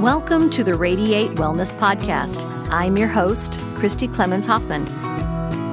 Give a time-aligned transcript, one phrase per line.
[0.00, 2.44] Welcome to the Radiate Wellness Podcast.
[2.70, 4.86] I'm your host, Christy Clemens Hoffman.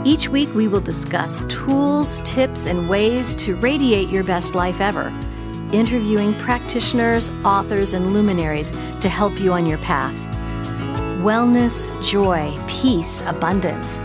[0.08, 5.12] Each week, we will discuss tools, tips, and ways to radiate your best life ever,
[5.74, 10.16] interviewing practitioners, authors, and luminaries to help you on your path.
[11.22, 14.00] Wellness, joy, peace, abundance.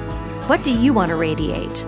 [0.49, 1.85] What do you want to radiate?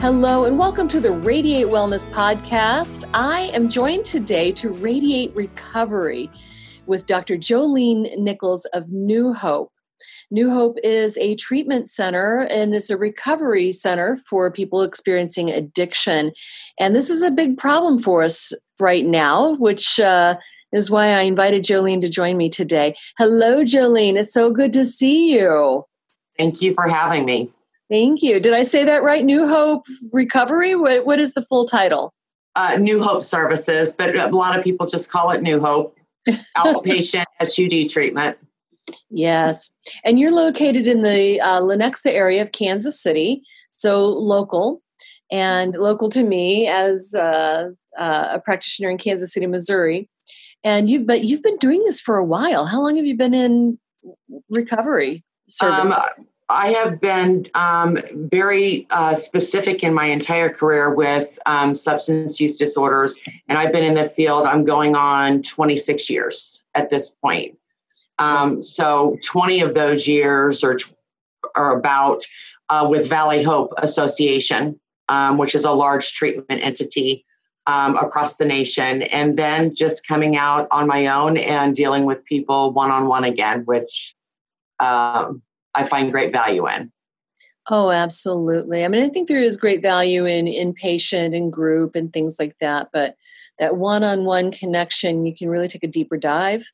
[0.00, 3.04] Hello, and welcome to the Radiate Wellness Podcast.
[3.12, 6.30] I am joined today to radiate recovery
[6.86, 7.36] with Dr.
[7.36, 9.70] Jolene Nichols of New Hope.
[10.30, 16.32] New Hope is a treatment center and is a recovery center for people experiencing addiction.
[16.78, 20.36] And this is a big problem for us right now, which uh,
[20.72, 22.94] is why I invited Jolene to join me today.
[23.18, 24.16] Hello, Jolene.
[24.16, 25.84] It's so good to see you.
[26.38, 27.52] Thank you for having me.
[27.90, 28.38] Thank you.
[28.38, 29.24] Did I say that right?
[29.24, 30.76] New Hope Recovery?
[30.76, 32.14] What, what is the full title?
[32.54, 35.98] Uh, New Hope Services, but a lot of people just call it New Hope.
[36.56, 38.36] Outpatient SUD treatment.
[39.10, 39.72] Yes.
[40.04, 44.82] And you're located in the uh, Lenexa area of Kansas City, so local
[45.30, 50.08] and local to me as uh, uh, a practitioner in Kansas City, Missouri.
[50.62, 52.66] And you've but you've been doing this for a while.
[52.66, 53.78] How long have you been in
[54.50, 55.24] recovery?
[55.62, 55.94] Um,
[56.50, 62.56] I have been um, very uh, specific in my entire career with um, substance use
[62.56, 63.16] disorders,
[63.48, 64.46] and I've been in the field.
[64.46, 67.56] I'm going on 26 years at this point.
[68.18, 70.76] Um, so 20 of those years are
[71.54, 72.26] are about
[72.68, 74.78] uh, with Valley Hope Association,
[75.08, 77.24] um, which is a large treatment entity
[77.66, 82.24] um, across the nation, and then just coming out on my own and dealing with
[82.24, 84.16] people one on one again, which
[84.80, 85.42] um,
[85.80, 86.92] I find great value in.
[87.68, 88.84] Oh, absolutely.
[88.84, 92.56] I mean, I think there is great value in inpatient and group and things like
[92.58, 93.16] that, but
[93.58, 96.64] that one-on-one connection, you can really take a deeper dive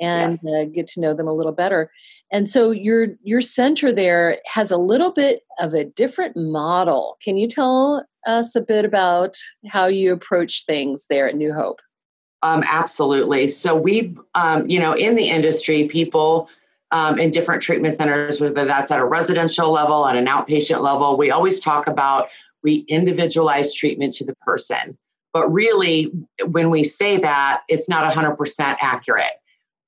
[0.00, 0.46] and yes.
[0.46, 1.90] uh, get to know them a little better.
[2.32, 7.18] And so your your center there has a little bit of a different model.
[7.22, 9.36] Can you tell us a bit about
[9.68, 11.80] how you approach things there at New Hope?
[12.42, 13.48] Um, absolutely.
[13.48, 16.48] So we, um, you know, in the industry, people
[16.92, 21.16] um, in different treatment centers, whether that's at a residential level, at an outpatient level.
[21.16, 22.28] We always talk about
[22.62, 24.98] we individualize treatment to the person.
[25.32, 26.10] But really,
[26.46, 29.32] when we say that, it's not 100% accurate.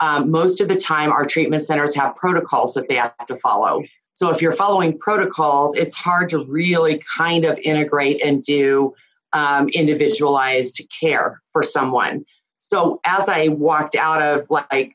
[0.00, 3.82] Um, most of the time, our treatment centers have protocols that they have to follow.
[4.14, 8.94] So if you're following protocols, it's hard to really kind of integrate and do
[9.32, 12.24] um, individualized care for someone.
[12.58, 14.94] So as I walked out of like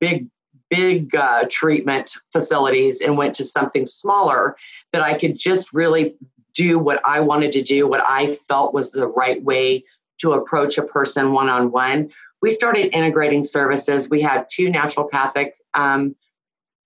[0.00, 0.28] big
[0.70, 4.56] big uh, treatment facilities and went to something smaller
[4.92, 6.16] that I could just really
[6.54, 9.84] do what I wanted to do, what I felt was the right way
[10.18, 12.10] to approach a person one on one.
[12.42, 14.08] We started integrating services.
[14.08, 16.16] We have two naturopathic um,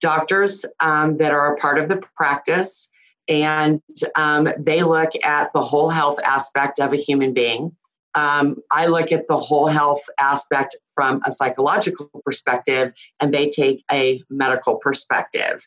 [0.01, 2.89] doctors um, that are a part of the practice,
[3.29, 3.81] and
[4.17, 7.77] um, they look at the whole health aspect of a human being.
[8.15, 13.83] Um, I look at the whole health aspect from a psychological perspective, and they take
[13.91, 15.67] a medical perspective.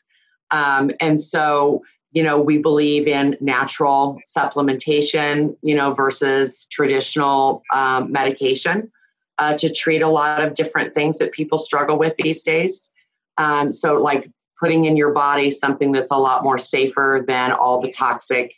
[0.52, 1.82] Um, and so,
[2.12, 8.92] you know, we believe in natural supplementation, you know, versus traditional um, medication
[9.38, 12.92] uh, to treat a lot of different things that people struggle with these days.
[13.36, 14.30] Um, so, like
[14.60, 18.54] putting in your body something that's a lot more safer than all the toxic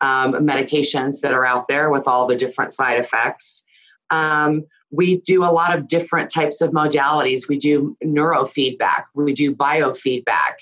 [0.00, 3.64] um, medications that are out there with all the different side effects.
[4.10, 7.48] Um, we do a lot of different types of modalities.
[7.48, 10.54] We do neurofeedback, we do biofeedback,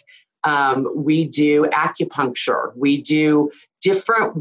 [0.45, 3.51] um, we do acupuncture, we do
[3.83, 4.35] different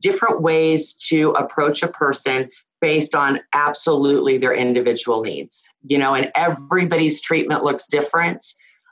[0.00, 2.50] different ways to approach a person
[2.80, 5.68] based on absolutely their individual needs.
[5.84, 8.44] You know, and everybody's treatment looks different.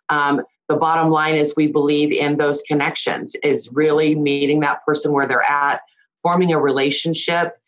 [0.09, 5.13] Um, the bottom line is we believe in those connections is really meeting that person
[5.13, 5.81] where they're at
[6.23, 7.59] forming a relationship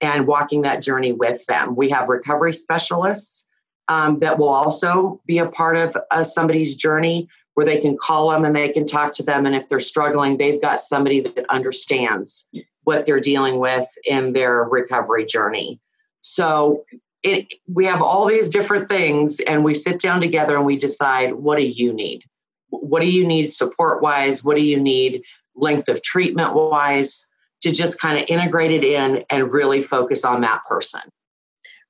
[0.00, 1.74] and walking that journey with them.
[1.74, 3.44] We have recovery specialists
[3.88, 8.30] um, that will also be a part of uh, somebody's journey where they can call
[8.30, 9.46] them and they can talk to them.
[9.46, 12.46] And if they're struggling they've got somebody that understands
[12.84, 15.80] what they're dealing with in their recovery journey.
[16.20, 16.84] So
[17.22, 21.34] it, we have all these different things and we sit down together and we decide
[21.34, 22.24] what do you need?
[22.70, 25.22] What do you need support wise what do you need
[25.56, 27.26] length of treatment wise
[27.62, 31.00] to just kind of integrate it in and really focus on that person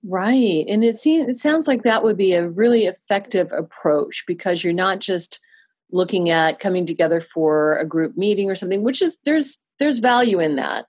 [0.04, 4.62] right and it seems it sounds like that would be a really effective approach because
[4.62, 5.40] you're not just
[5.90, 10.38] looking at coming together for a group meeting or something which is there's there's value
[10.38, 10.86] in that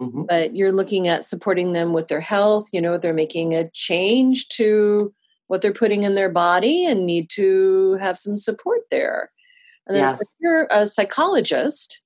[0.00, 0.22] mm-hmm.
[0.28, 4.48] but you're looking at supporting them with their health you know they're making a change
[4.48, 5.12] to
[5.48, 9.30] what they're putting in their body and need to have some support there.
[9.86, 10.20] And then yes.
[10.20, 12.02] if you're a psychologist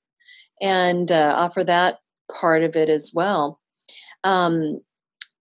[0.61, 1.99] and uh, offer that
[2.33, 3.61] part of it as well.
[4.25, 4.81] Um,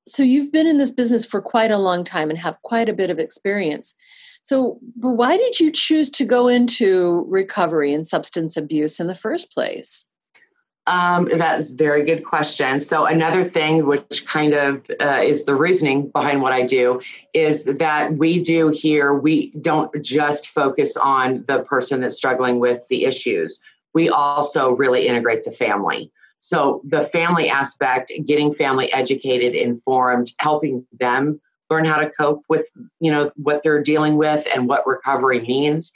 [0.08, 2.94] so you've been in this business for quite a long time and have quite a
[2.94, 3.96] bit of experience.
[4.44, 9.16] So, but why did you choose to go into recovery and substance abuse in the
[9.16, 10.08] first place?
[10.88, 12.82] Um, that's a very good question.
[12.82, 17.02] So, another thing, which kind of uh, is the reasoning behind what I do,
[17.34, 22.88] is that we do here, we don't just focus on the person that's struggling with
[22.88, 23.62] the issues,
[23.94, 26.12] we also really integrate the family.
[26.40, 31.40] So, the family aspect, getting family educated, informed, helping them
[31.70, 32.68] learn how to cope with
[33.00, 35.94] you know what they're dealing with and what recovery means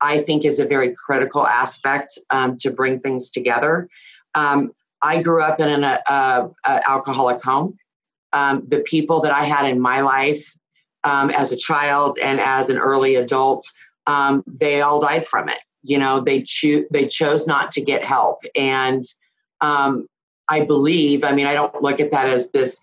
[0.00, 3.90] i think is a very critical aspect um, to bring things together
[4.34, 4.72] um,
[5.02, 7.76] I grew up in an a, a, a alcoholic home.
[8.32, 10.52] Um, the people that I had in my life
[11.04, 13.66] um, as a child and as an early adult,
[14.06, 15.58] um, they all died from it.
[15.82, 19.04] You know, they cho- they chose not to get help, and
[19.60, 20.06] um,
[20.48, 21.24] I believe.
[21.24, 22.78] I mean, I don't look at that as this.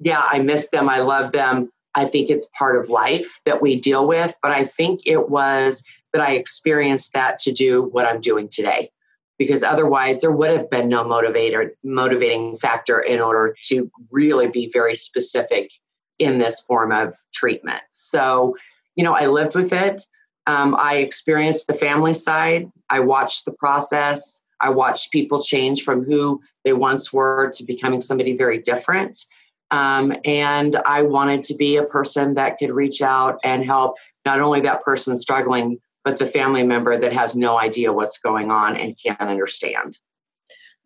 [0.00, 0.88] Yeah, I miss them.
[0.88, 1.70] I love them.
[1.94, 5.84] I think it's part of life that we deal with, but I think it was
[6.12, 8.90] that I experienced that to do what I'm doing today
[9.38, 14.70] because otherwise there would have been no motivator motivating factor in order to really be
[14.72, 15.72] very specific
[16.18, 18.56] in this form of treatment so
[18.94, 20.02] you know i lived with it
[20.46, 22.70] um, i experienced the family side.
[22.90, 24.40] I watched the process.
[24.60, 29.24] I watched people change from who they once were to becoming somebody very different.
[29.70, 34.40] Um, and i wanted to be a person that could reach out and help not
[34.40, 38.76] only that person struggling but the family member that has no idea what's going on
[38.76, 39.98] and can't understand.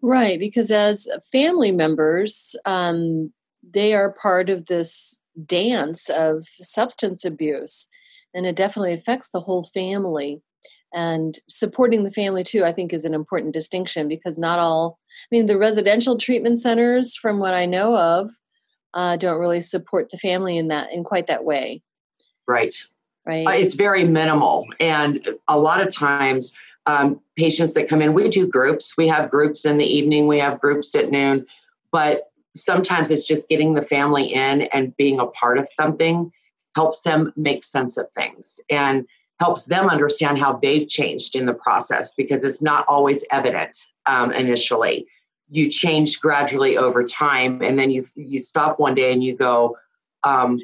[0.01, 3.33] Right, because as family members, um,
[3.69, 7.89] they are part of this dance of substance abuse,
[8.35, 10.41] and it definitely affects the whole family.
[10.95, 14.99] And supporting the family too, I think, is an important distinction because not all,
[15.31, 18.31] I mean, the residential treatment centers, from what I know of,
[18.95, 21.83] uh, don't really support the family in that in quite that way.
[22.47, 22.75] Right
[23.29, 23.47] right?
[23.47, 24.67] Uh, it's very minimal.
[24.81, 26.53] And a lot of times,
[26.87, 28.97] um, patients that come in, we do groups.
[28.97, 31.47] We have groups in the evening, we have groups at noon,
[31.93, 36.33] but sometimes it's just getting the family in and being a part of something
[36.79, 39.05] helps them make sense of things and
[39.41, 44.31] helps them understand how they've changed in the process because it's not always evident um,
[44.31, 45.05] initially.
[45.51, 49.77] You change gradually over time, and then you you stop one day and you go,
[50.23, 50.61] um,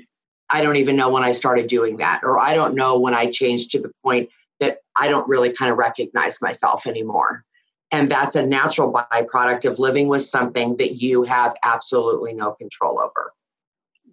[0.51, 3.29] I don't even know when I started doing that, or I don't know when I
[3.29, 4.31] changed to the point
[4.61, 7.45] that I don't really kind of recognize myself anymore.
[7.91, 13.01] And that's a natural byproduct of living with something that you have absolutely no control
[13.01, 13.33] over.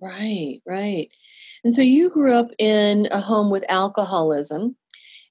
[0.01, 1.12] Right, right.
[1.63, 4.75] And so you grew up in a home with alcoholism.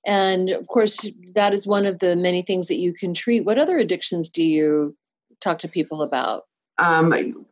[0.07, 3.45] And of course, that is one of the many things that you can treat.
[3.45, 4.97] What other addictions do you
[5.41, 6.45] talk to people about?
[6.79, 7.47] Um,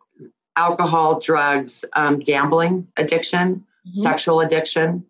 [0.56, 4.00] alcohol, drugs, um, gambling addiction, mm-hmm.
[4.02, 5.04] sexual addiction,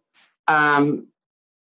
[0.48, 1.06] um,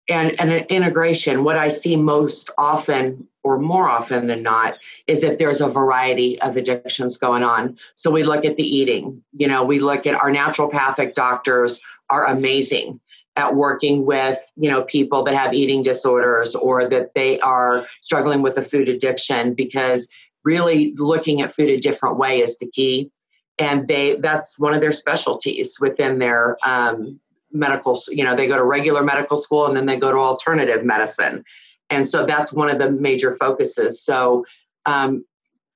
[0.07, 1.43] and, and an integration.
[1.43, 4.75] What I see most often, or more often than not,
[5.07, 7.77] is that there's a variety of addictions going on.
[7.95, 12.25] So we look at the eating, you know, we look at our naturopathic doctors are
[12.25, 12.99] amazing.
[13.37, 18.41] at working with you know people that have eating disorders or that they are struggling
[18.41, 20.07] with a food addiction because
[20.45, 23.11] really looking at food a different way is the key.
[23.59, 27.19] And they that's one of their specialties within their um,
[27.51, 30.85] medical you know they go to regular medical school and then they go to alternative
[30.85, 31.43] medicine.
[31.89, 34.01] And so that's one of the major focuses.
[34.01, 34.45] So
[34.85, 35.23] um,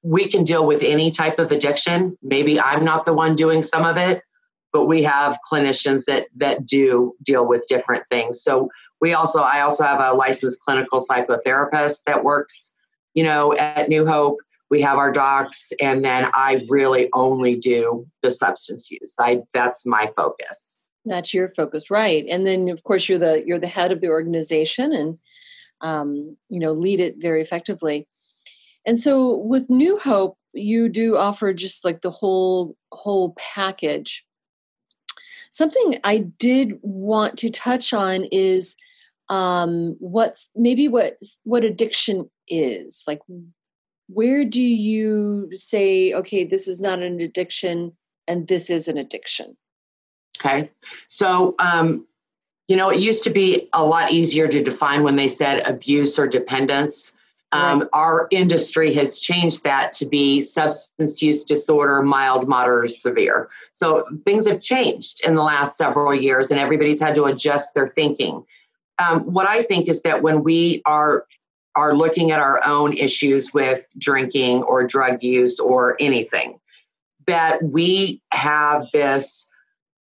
[0.01, 2.17] we can deal with any type of addiction.
[2.21, 4.21] Maybe i'm not the one doing some of it
[4.71, 8.41] but we have clinicians that that do deal with different things.
[8.41, 8.69] So
[9.01, 12.73] we also i also have a licensed clinical psychotherapist that works
[13.13, 14.37] you know at new hope.
[14.69, 19.15] We have our docs and then i really only do the substance use.
[19.19, 20.77] I that's my focus.
[21.05, 22.25] That's your focus right.
[22.29, 25.17] And then of course you're the you're the head of the organization and
[25.81, 28.07] um, you know lead it very effectively.
[28.85, 34.25] And so with new hope you do offer just like the whole whole package
[35.49, 38.75] something i did want to touch on is
[39.29, 43.03] um what's maybe what what addiction is.
[43.07, 43.19] Like
[44.07, 47.95] where do you say okay this is not an addiction
[48.27, 49.55] and this is an addiction
[50.39, 50.71] okay.
[51.07, 52.07] So um,
[52.67, 56.17] you know it used to be a lot easier to define when they said abuse
[56.17, 57.11] or dependence
[57.51, 57.89] um, right.
[57.93, 64.05] our industry has changed that to be substance use disorder mild moderate or severe so
[64.25, 68.43] things have changed in the last several years and everybody's had to adjust their thinking
[68.99, 71.25] um, what i think is that when we are
[71.75, 76.59] are looking at our own issues with drinking or drug use or anything,
[77.27, 79.47] that we have this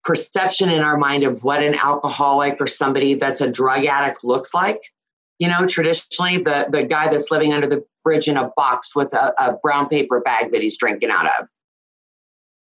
[0.04, 4.54] perception in our mind of what an alcoholic or somebody that's a drug addict looks
[4.54, 4.80] like.
[5.38, 9.12] You know, traditionally, the, the guy that's living under the bridge in a box with
[9.12, 11.48] a, a brown paper bag that he's drinking out of.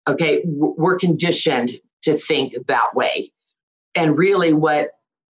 [0.08, 3.32] Okay, we're conditioned to think that way.
[3.94, 4.92] And really, what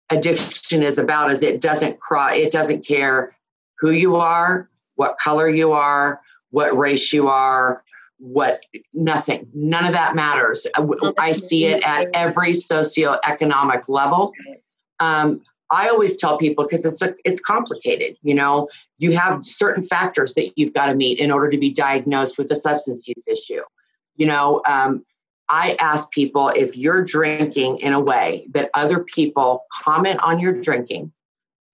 [0.10, 3.36] addiction is about is it doesn't cry, it doesn't care
[3.80, 7.84] who you are, what color you are, what race you are,
[8.18, 8.64] what
[8.94, 9.48] nothing.
[9.54, 10.66] None of that matters.
[11.18, 14.32] I see it at every socioeconomic level.
[15.00, 18.18] Um, I always tell people because it's a, it's complicated.
[18.22, 18.70] You know,
[19.00, 22.50] you have certain factors that you've got to meet in order to be diagnosed with
[22.52, 23.62] a substance use issue.
[24.16, 25.06] You know, um,
[25.50, 30.54] I ask people if you're drinking in a way that other people comment on your
[30.54, 31.12] drinking,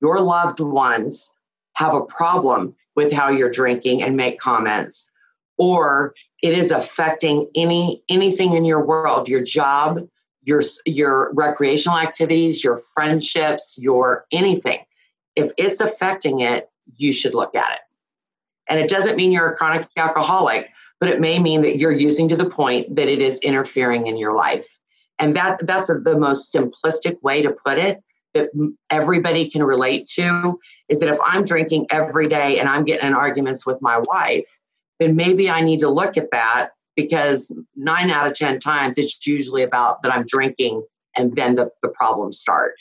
[0.01, 1.31] your loved ones
[1.73, 5.09] have a problem with how you're drinking and make comments
[5.57, 10.07] or it is affecting any anything in your world your job
[10.43, 14.79] your your recreational activities your friendships your anything.
[15.35, 17.79] If it's affecting it you should look at it.
[18.69, 20.69] And it doesn't mean you're a chronic alcoholic
[21.03, 24.15] but it may mean that you're using to the point that it is interfering in
[24.15, 24.79] your life.
[25.19, 28.01] And that that's a, the most simplistic way to put it
[28.33, 28.49] that
[28.89, 30.57] everybody can relate to
[30.87, 34.47] is that if I'm drinking every day and I'm getting in arguments with my wife,
[34.99, 39.25] then maybe I need to look at that because nine out of 10 times it's
[39.25, 40.83] usually about that I'm drinking
[41.15, 42.75] and then the, the problems start.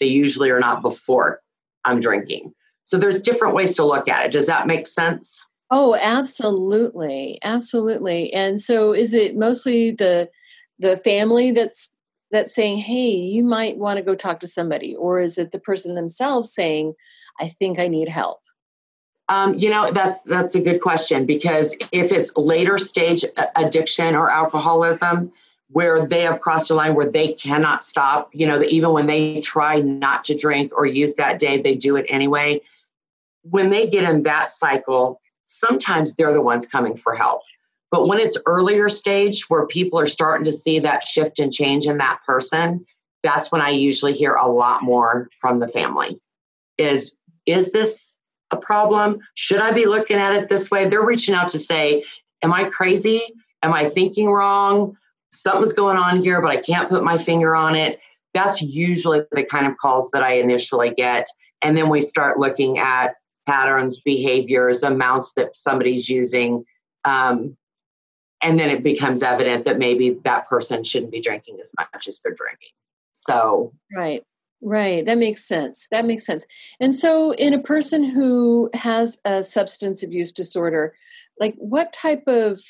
[0.00, 1.40] They usually are not before
[1.84, 2.52] I'm drinking.
[2.84, 4.32] So there's different ways to look at it.
[4.32, 5.42] Does that make sense?
[5.70, 7.38] Oh, absolutely.
[7.42, 8.32] Absolutely.
[8.32, 10.30] And so is it mostly the
[10.78, 11.90] the family that's
[12.30, 14.94] that's saying, hey, you might want to go talk to somebody?
[14.94, 16.94] Or is it the person themselves saying,
[17.40, 18.40] I think I need help?
[19.28, 23.24] Um, you know, that's that's a good question because if it's later stage
[23.56, 25.32] addiction or alcoholism,
[25.70, 29.40] where they have crossed a line where they cannot stop, you know, even when they
[29.40, 32.60] try not to drink or use that day, they do it anyway.
[33.42, 37.42] When they get in that cycle, sometimes they're the ones coming for help.
[37.90, 41.86] But when it's earlier stage where people are starting to see that shift and change
[41.86, 42.84] in that person,
[43.22, 46.20] that's when I usually hear a lot more from the family.
[46.76, 47.16] Is
[47.46, 48.13] is this
[48.54, 49.18] a problem?
[49.34, 50.86] Should I be looking at it this way?
[50.86, 52.04] They're reaching out to say,
[52.42, 53.22] Am I crazy?
[53.62, 54.96] Am I thinking wrong?
[55.32, 58.00] Something's going on here, but I can't put my finger on it.
[58.34, 61.26] That's usually the kind of calls that I initially get.
[61.62, 63.14] And then we start looking at
[63.46, 66.64] patterns, behaviors, amounts that somebody's using.
[67.04, 67.56] Um,
[68.42, 72.20] and then it becomes evident that maybe that person shouldn't be drinking as much as
[72.20, 72.68] they're drinking
[73.12, 74.22] so right
[74.64, 76.44] right that makes sense that makes sense.
[76.80, 80.94] And so in a person who has a substance abuse disorder
[81.38, 82.60] like what type of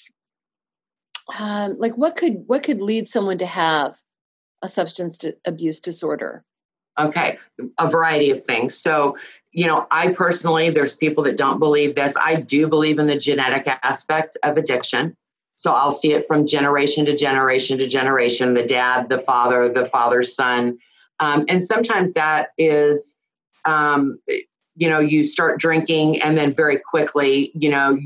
[1.38, 3.96] um, like what could what could lead someone to have
[4.62, 6.44] a substance abuse disorder?
[6.98, 7.38] Okay
[7.78, 8.76] a variety of things.
[8.76, 9.16] So
[9.52, 12.14] you know i personally there's people that don't believe this.
[12.20, 15.16] I do believe in the genetic aspect of addiction.
[15.56, 19.84] So I'll see it from generation to generation to generation the dad, the father, the
[19.84, 20.78] father's son.
[21.20, 23.14] Um, and sometimes that is,
[23.64, 24.18] um,
[24.76, 27.98] you know, you start drinking and then very quickly, you know,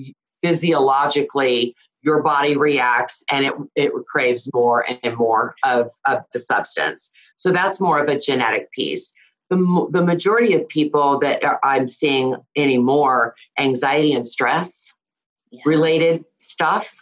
[0.43, 7.11] physiologically, your body reacts and it, it craves more and more of, of the substance.
[7.37, 9.13] So that's more of a genetic piece.
[9.51, 14.93] The, the majority of people that are, I'm seeing anymore, anxiety and stress
[15.51, 15.63] yeah.
[15.65, 16.95] related stuff.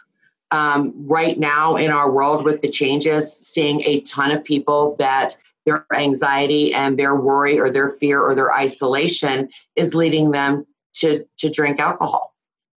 [0.51, 5.35] Um, right now in our world with the changes, seeing a ton of people that
[5.67, 11.25] their anxiety and their worry or their fear or their isolation is leading them to,
[11.37, 12.33] to drink alcohol.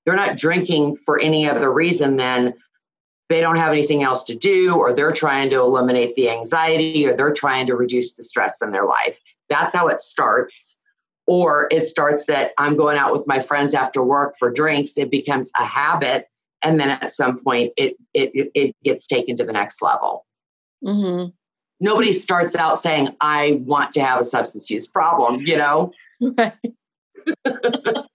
[0.06, 2.53] They're not drinking for any other reason than
[3.27, 7.13] they don't have anything else to do, or they're trying to eliminate the anxiety, or
[7.13, 9.20] they're trying to reduce the stress in their life.
[9.50, 10.74] That's how it starts.
[11.27, 14.98] Or it starts that I'm going out with my friends after work for drinks.
[14.98, 16.27] It becomes a habit.
[16.62, 20.25] And then at some point, it, it, it gets taken to the next level.
[20.86, 21.32] Mm-hmm.
[21.79, 25.91] Nobody starts out saying, I want to have a substance use problem, you know?
[26.22, 26.53] Right.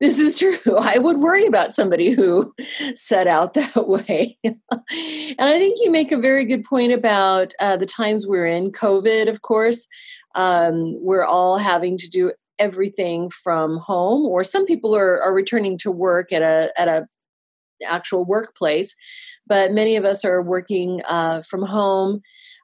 [0.00, 0.78] this is true.
[0.78, 2.54] I would worry about somebody who
[2.94, 4.38] set out that way.
[4.44, 8.72] and I think you make a very good point about uh, the times we're in.
[8.72, 9.86] COVID, of course,
[10.34, 15.76] um, we're all having to do everything from home, or some people are, are returning
[15.78, 17.06] to work at a at a
[17.86, 18.94] actual workplace,
[19.46, 22.20] but many of us are working uh, from home.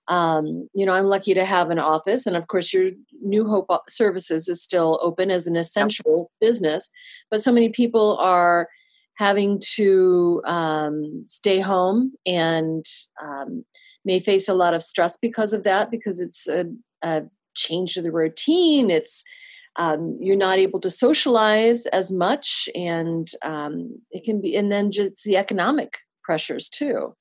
[0.09, 2.91] Um, you know, I'm lucky to have an office, and of course, your
[3.23, 6.49] New Hope Services is still open as an essential yep.
[6.49, 6.89] business.
[7.31, 8.69] But so many people are
[9.15, 12.85] having to um, stay home and
[13.21, 13.65] um,
[14.05, 16.65] may face a lot of stress because of that, because it's a,
[17.03, 17.25] a
[17.55, 18.91] change to the routine.
[18.91, 19.23] It's
[19.77, 24.91] um, you're not able to socialize as much, and um, it can be, and then
[24.91, 27.15] just the economic pressures too.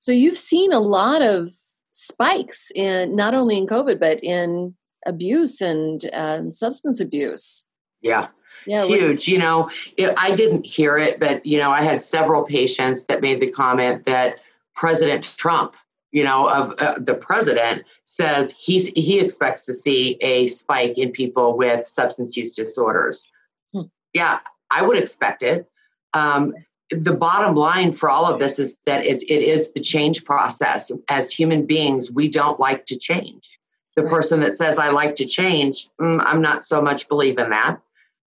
[0.00, 1.50] So you've seen a lot of
[1.96, 4.74] spikes in not only in COVID but in
[5.06, 7.64] abuse and uh, substance abuse.
[8.02, 8.28] Yeah.
[8.66, 9.28] Yeah, huge.
[9.28, 13.20] You know, it, I didn't hear it, but you know, I had several patients that
[13.20, 14.38] made the comment that
[14.74, 15.74] President Trump,
[16.10, 21.12] you know, of uh, the president says he's he expects to see a spike in
[21.12, 23.30] people with substance use disorders.
[23.74, 23.82] Hmm.
[24.14, 24.38] Yeah,
[24.70, 25.70] I would expect it.
[26.14, 26.54] Um,
[26.90, 30.90] the bottom line for all of this is that it, it is the change process.
[31.08, 33.58] As human beings, we don't like to change.
[33.96, 37.50] The person that says, I like to change, mm, I'm not so much believe in
[37.50, 37.80] that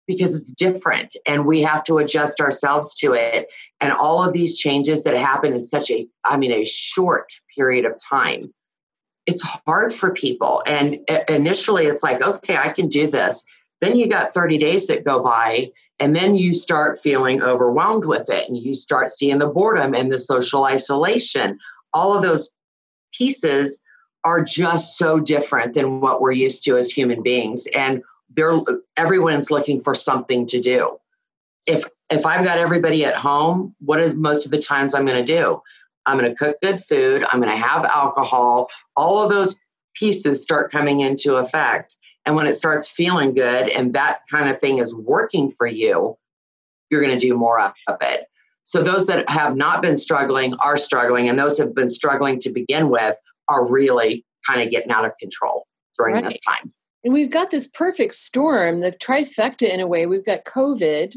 [0.07, 3.47] because it's different and we have to adjust ourselves to it.
[3.81, 7.85] And all of these changes that happen in such a, I mean, a short period
[7.85, 8.53] of time,
[9.25, 10.63] it's hard for people.
[10.65, 13.43] And initially, it's like, okay, I can do this.
[13.81, 18.29] Then you got 30 days that go by and then you start feeling overwhelmed with
[18.29, 21.57] it and you start seeing the boredom and the social isolation.
[21.93, 22.53] All of those
[23.13, 23.81] pieces
[24.23, 27.67] are just so different than what we're used to as human beings.
[27.73, 28.03] And
[28.35, 28.59] they're
[28.97, 30.97] everyone's looking for something to do.
[31.65, 35.25] If if I've got everybody at home, what is most of the times I'm going
[35.25, 35.61] to do?
[36.05, 39.59] I'm going to cook good food, I'm going to have alcohol, all of those
[39.93, 41.97] pieces start coming into effect.
[42.27, 46.17] And when it starts feeling good and that kind of thing is working for you,
[46.89, 48.25] you're going to do more of it.
[48.65, 52.49] So those that have not been struggling are struggling, and those have been struggling to
[52.49, 53.15] begin with
[53.47, 55.65] are really kind of getting out of control
[55.97, 56.23] during right.
[56.25, 56.73] this time.
[57.05, 60.05] And we've got this perfect storm, the trifecta in a way.
[60.05, 61.15] We've got COVID,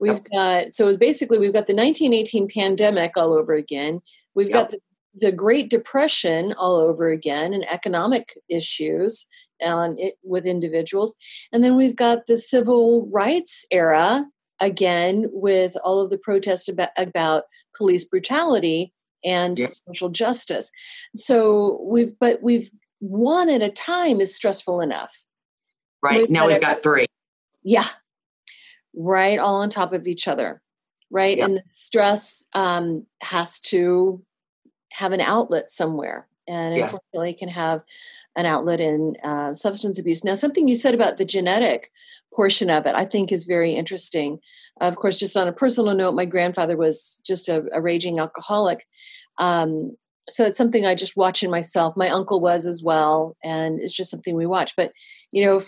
[0.00, 0.26] we've yep.
[0.32, 4.00] got so basically we've got the 1918 pandemic all over again.
[4.34, 4.54] We've yep.
[4.54, 4.80] got the,
[5.20, 9.24] the Great Depression all over again, and economic issues
[9.62, 11.14] on it with individuals.
[11.52, 14.26] And then we've got the civil rights era
[14.60, 17.44] again with all of the protests about, about
[17.76, 18.92] police brutality
[19.24, 19.82] and yes.
[19.86, 20.70] social justice.
[21.14, 25.24] So we've but we've one at a time is stressful enough.
[26.02, 26.18] Right.
[26.18, 27.06] We've now we've got three.
[27.62, 27.86] Yeah.
[28.94, 30.60] Right, all on top of each other.
[31.10, 31.38] Right.
[31.38, 31.46] Yep.
[31.46, 34.24] And the stress um, has to
[34.92, 36.26] have an outlet somewhere.
[36.48, 36.92] And yes.
[36.92, 37.82] unfortunately can have
[38.36, 40.24] an outlet in uh, substance abuse.
[40.24, 41.90] Now, something you said about the genetic
[42.34, 44.38] portion of it, I think is very interesting.
[44.80, 48.86] Of course, just on a personal note, my grandfather was just a, a raging alcoholic.
[49.38, 49.96] Um,
[50.28, 51.96] so it's something I just watch in myself.
[51.96, 54.74] My uncle was as well, and it's just something we watch.
[54.76, 54.92] But,
[55.32, 55.62] you know,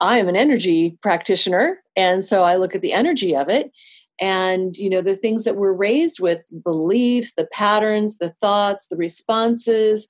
[0.00, 3.72] I am an energy practitioner, and so I look at the energy of it
[4.20, 8.96] and you know the things that we're raised with beliefs the patterns the thoughts the
[8.96, 10.08] responses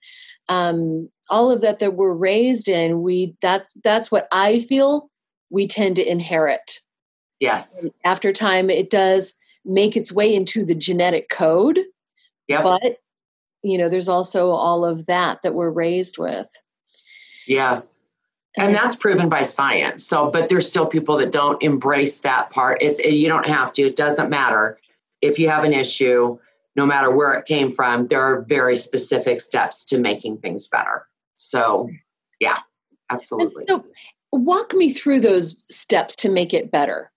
[0.49, 5.11] um, all of that that we're raised in we that that's what i feel
[5.51, 6.81] we tend to inherit.
[7.41, 7.83] Yes.
[7.83, 11.81] And after time it does make its way into the genetic code.
[12.49, 12.99] Yeah but
[13.63, 16.49] you know there's also all of that that we're raised with.
[17.47, 17.83] Yeah.
[18.57, 20.07] And that's proven by science.
[20.07, 22.79] So, but there's still people that don't embrace that part.
[22.81, 23.83] It's you don't have to.
[23.83, 24.79] It doesn't matter
[25.21, 26.39] if you have an issue,
[26.75, 28.07] no matter where it came from.
[28.07, 31.07] There are very specific steps to making things better.
[31.37, 31.91] So,
[32.41, 32.59] yeah,
[33.11, 33.65] absolutely.
[33.69, 33.85] So,
[34.33, 37.13] walk me through those steps to make it better.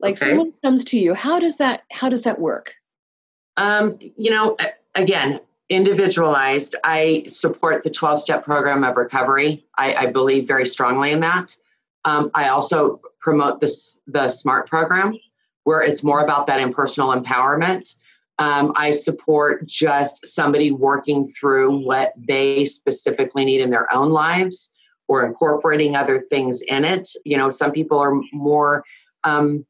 [0.00, 0.30] Like okay.
[0.30, 2.74] someone comes to you, how does that how does that work?
[3.56, 4.56] Um, you know,
[4.94, 6.76] again, individualized.
[6.84, 9.64] I support the 12 step program of recovery.
[9.78, 11.56] I, I, believe very strongly in that.
[12.04, 15.18] Um, I also promote this, the SMART program,
[15.64, 17.94] where it's more about that impersonal empowerment.
[18.38, 24.70] Um, I support just somebody working through what they specifically need in their own lives
[25.08, 27.08] or incorporating other things in it.
[27.24, 28.84] You know, some people are more
[29.22, 29.64] um,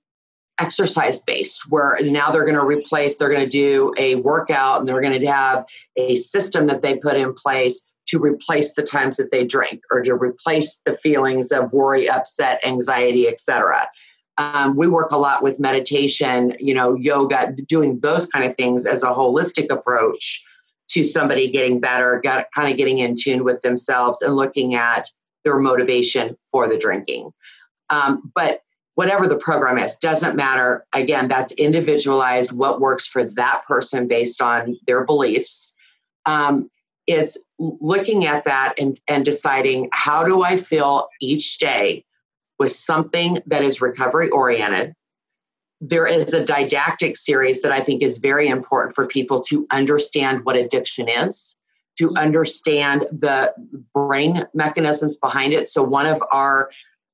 [0.58, 4.88] exercise based where now they're going to replace they're going to do a workout and
[4.88, 5.64] they're going to have
[5.96, 10.02] a system that they put in place to replace the times that they drink or
[10.02, 13.88] to replace the feelings of worry upset anxiety etc
[14.38, 18.86] um, we work a lot with meditation you know yoga doing those kind of things
[18.86, 20.44] as a holistic approach
[20.88, 25.10] to somebody getting better got, kind of getting in tune with themselves and looking at
[25.44, 27.30] their motivation for the drinking.
[27.90, 28.60] Um, but
[28.94, 30.84] whatever the program is doesn't matter.
[30.92, 35.74] Again that's individualized what works for that person based on their beliefs.
[36.26, 36.70] Um,
[37.06, 42.04] it's looking at that and, and deciding how do i feel each day
[42.58, 44.94] with something that is recovery oriented?
[45.80, 50.44] There is a didactic series that i think is very important for people to understand
[50.44, 51.54] what addiction is
[51.98, 53.52] to understand the
[53.92, 55.68] brain mechanisms behind it.
[55.68, 56.70] So one of our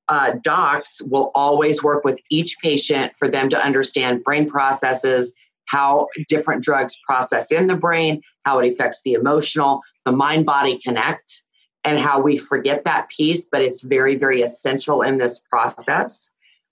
[0.09, 5.33] uh, docs will always work with each patient for them to understand brain processes,
[5.65, 10.77] how different drugs process in the brain, how it affects the emotional, the mind body
[10.77, 11.43] connect,
[11.83, 16.29] and how we forget that piece, but it's very, very essential in this process.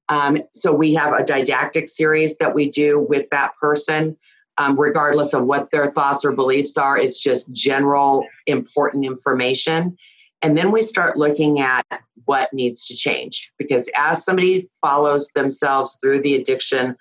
[0.09, 4.17] Um, so we have a didactic series that we do with that person.
[4.57, 9.97] Um, regardless of what their thoughts or beliefs are, it's just general important information.
[10.41, 11.85] And then we start looking at
[12.25, 13.51] what needs to change.
[13.57, 16.95] Because as somebody follows themselves through the addiction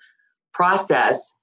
[0.53, 1.33] process,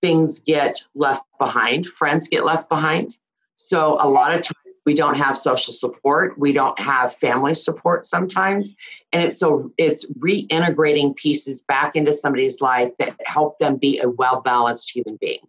[0.00, 3.16] things get left behind, friends get left behind.
[3.56, 8.04] So a lot of times we don't have social support, we don't have family support
[8.04, 8.74] sometimes.
[9.12, 14.10] And it's so it's reintegrating pieces back into somebody's life that help them be a
[14.10, 15.46] well-balanced human being.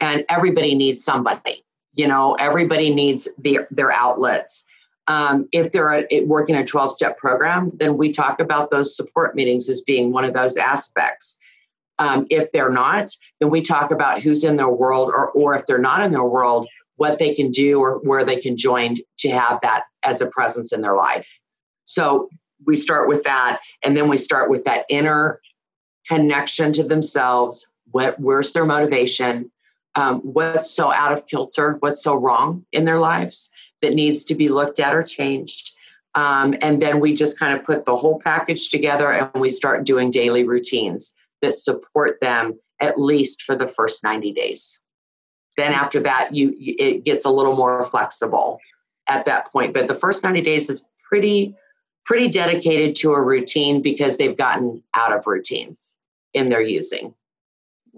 [0.00, 1.64] And everybody needs somebody.
[1.94, 4.64] You know, everybody needs their, their outlets
[5.10, 9.68] um, if they're working a 12 step program, then we talk about those support meetings
[9.68, 11.36] as being one of those aspects.
[11.98, 15.66] Um, if they're not, then we talk about who's in their world, or, or if
[15.66, 19.30] they're not in their world, what they can do or where they can join to
[19.30, 21.40] have that as a presence in their life.
[21.86, 22.28] So
[22.64, 25.40] we start with that, and then we start with that inner
[26.06, 27.66] connection to themselves.
[27.90, 29.50] What, where's their motivation?
[29.96, 31.78] Um, what's so out of kilter?
[31.80, 33.50] What's so wrong in their lives?
[33.82, 35.72] That needs to be looked at or changed.
[36.14, 39.84] Um, and then we just kind of put the whole package together and we start
[39.84, 44.78] doing daily routines that support them at least for the first 90 days.
[45.56, 48.58] Then after that, you it gets a little more flexible
[49.08, 49.74] at that point.
[49.74, 51.54] But the first 90 days is pretty
[52.04, 55.96] pretty dedicated to a routine because they've gotten out of routines
[56.34, 57.14] in their using.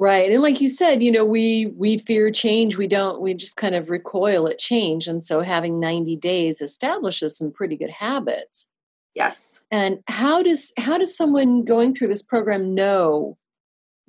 [0.03, 0.33] Right.
[0.33, 2.77] And like you said, you know, we we fear change.
[2.77, 5.07] We don't we just kind of recoil at change.
[5.07, 8.67] And so having 90 days establishes some pretty good habits.
[9.15, 9.61] Yes.
[9.71, 13.39] And how does how does someone going through this program know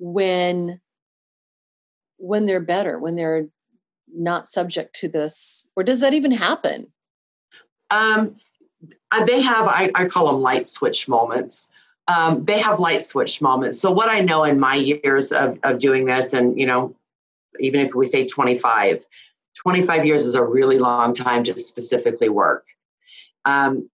[0.00, 0.80] when
[2.16, 3.46] when they're better, when they're
[4.12, 5.64] not subject to this?
[5.76, 6.92] Or does that even happen?
[7.92, 8.34] Um
[9.12, 11.68] uh, they have I, I call them light switch moments
[12.08, 13.80] um, they have light switch moments.
[13.80, 16.94] So what I know in my years of, of doing this, and you know,
[17.60, 19.06] even if we say 25,
[19.56, 22.66] 25 years is a really long time to specifically work.
[23.44, 23.88] Um,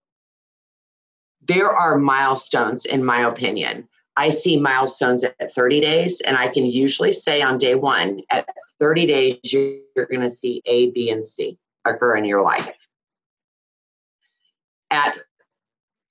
[1.47, 3.87] there are milestones, in my opinion.
[4.17, 8.47] I see milestones at 30 days, and I can usually say on day one, at
[8.79, 12.75] 30 days, you're, going to see A, B, and C occur in your life.
[14.89, 15.19] At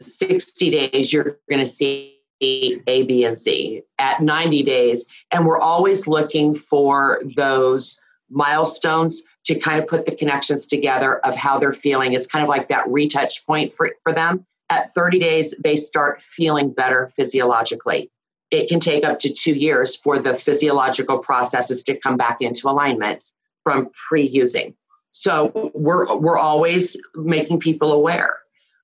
[0.00, 5.06] 60 days, you're going to see A, B, and C at 90 days.
[5.30, 11.34] And we're always looking for those milestones to kind of put the connections together of
[11.34, 12.12] how they're feeling.
[12.12, 14.46] It's kind of like that retouch point for, for them.
[14.68, 18.10] At 30 days, they start feeling better physiologically.
[18.50, 22.68] It can take up to two years for the physiological processes to come back into
[22.68, 23.32] alignment
[23.64, 24.74] from pre using.
[25.10, 28.39] So we're, we're always making people aware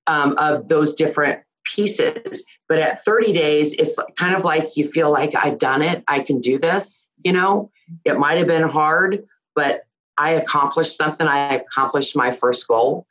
[0.06, 2.44] um, of those different pieces.
[2.68, 6.02] But at 30 days, it's kind of like you feel like I've done it.
[6.08, 7.08] I can do this.
[7.24, 7.70] You know,
[8.04, 9.82] it might have been hard, but
[10.18, 11.26] I accomplished something.
[11.26, 13.06] I accomplished my first goal.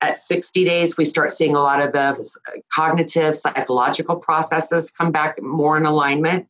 [0.00, 5.40] At 60 days, we start seeing a lot of the cognitive, psychological processes come back
[5.42, 6.46] more in alignment.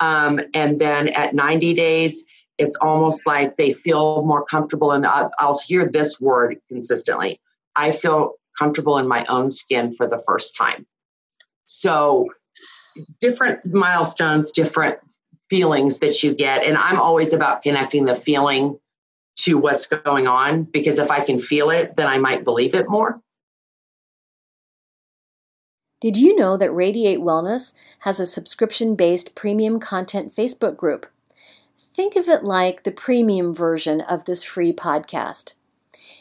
[0.00, 2.24] Um, and then at 90 days,
[2.56, 4.92] it's almost like they feel more comfortable.
[4.92, 7.40] And I'll, I'll hear this word consistently
[7.78, 10.86] I feel comfortable in my own skin for the first time.
[11.66, 12.28] So,
[13.20, 14.98] different milestones, different
[15.50, 16.64] feelings that you get.
[16.64, 18.78] And I'm always about connecting the feeling
[19.40, 22.88] to what's going on because if I can feel it, then I might believe it
[22.88, 23.20] more.
[26.00, 31.06] Did you know that Radiate Wellness has a subscription based premium content Facebook group?
[31.94, 35.54] Think of it like the premium version of this free podcast.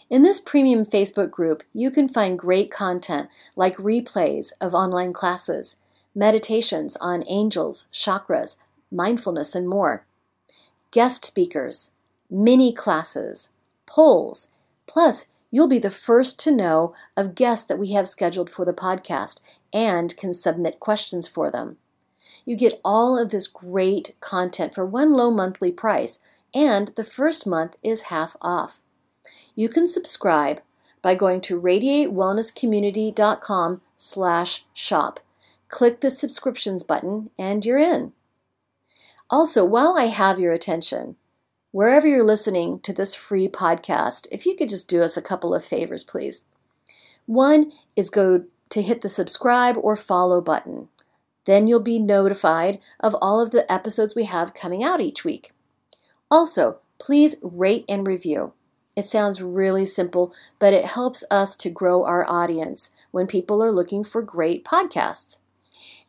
[0.10, 5.76] In this premium Facebook group, you can find great content like replays of online classes,
[6.16, 8.56] meditations on angels, chakras,
[8.90, 10.06] mindfulness, and more,
[10.92, 11.92] guest speakers,
[12.30, 13.50] mini classes,
[13.86, 14.48] polls.
[14.86, 18.74] Plus, you'll be the first to know of guests that we have scheduled for the
[18.74, 19.42] podcast
[19.74, 21.76] and can submit questions for them.
[22.46, 26.20] You get all of this great content for one low monthly price,
[26.54, 28.80] and the first month is half off.
[29.56, 30.62] You can subscribe
[31.02, 35.20] by going to radiatewellnesscommunity.com slash shop.
[35.70, 38.14] Click the subscriptions button and you're in.
[39.30, 41.18] Also, while I have your attention,
[41.72, 45.54] wherever you're listening to this free podcast, if you could just do us a couple
[45.54, 46.44] of favors, please.
[47.26, 50.90] One is go to hit the subscribe or follow button.
[51.46, 55.54] Then you'll be notified of all of the episodes we have coming out each week.
[56.30, 58.54] Also, please rate and review.
[58.98, 63.72] It sounds really simple, but it helps us to grow our audience when people are
[63.72, 65.38] looking for great podcasts.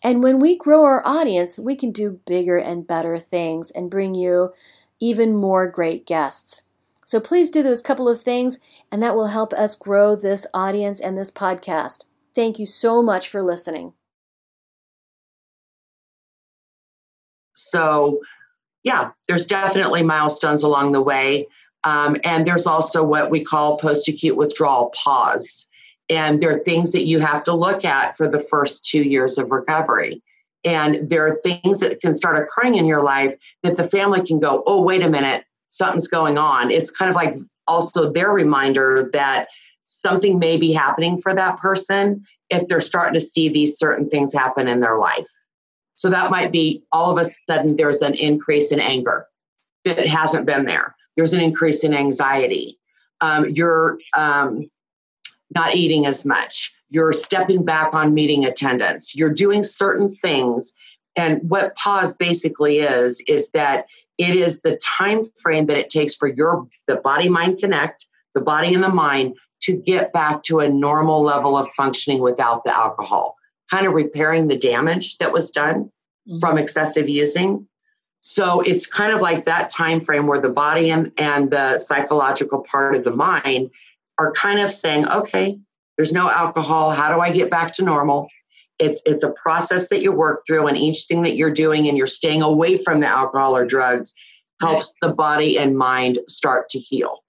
[0.03, 4.15] And when we grow our audience, we can do bigger and better things and bring
[4.15, 4.55] you
[5.01, 6.63] even more great guests.
[7.05, 8.59] So please do those couple of things,
[8.91, 12.07] and that will help us grow this audience and this podcast.
[12.35, 13.93] Thank you so much for listening.
[17.53, 18.21] So,
[18.83, 21.49] yeah, there's definitely milestones along the way.
[21.89, 25.67] Um, and there's also what we call post acute withdrawal PAWS.
[26.11, 29.39] And there are things that you have to look at for the first two years
[29.39, 30.23] of recovery.
[30.65, 34.39] And there are things that can start occurring in your life that the family can
[34.39, 36.71] go, oh, wait a minute, something's going on.
[36.71, 39.49] It's kind of like also their reminder that
[39.87, 44.35] something may be happening for that person if they're starting to see these certain things
[44.35, 45.29] happen in their life.
[45.97, 49.27] So that might be all of a sudden there's an increase in anger
[49.87, 52.79] that hasn't been there there's an increase in anxiety.
[53.21, 54.71] Um, you're um,
[55.53, 56.73] not eating as much.
[56.91, 59.17] You're stepping back on meeting attendance.
[59.17, 60.73] You're doing certain things.
[61.17, 66.15] And what PAWS basically is, is that it is the time frame that it takes
[66.15, 70.61] for your the body mind connect, the body and the mind to get back to
[70.61, 73.35] a normal level of functioning without the alcohol,
[73.69, 75.91] kind of repairing the damage that was done
[76.29, 76.39] mm-hmm.
[76.39, 77.67] from excessive using.
[78.21, 82.61] So it's kind of like that time frame where the body and, and the psychological
[82.61, 83.71] part of the mind
[84.19, 85.59] are kind of saying, okay,
[85.97, 86.91] there's no alcohol.
[86.91, 88.29] How do I get back to normal?
[88.79, 91.99] It's it's a process that you work through, and each thing that you're doing and
[91.99, 94.15] you're staying away from the alcohol or drugs
[94.61, 97.25] helps the body and mind start to heal.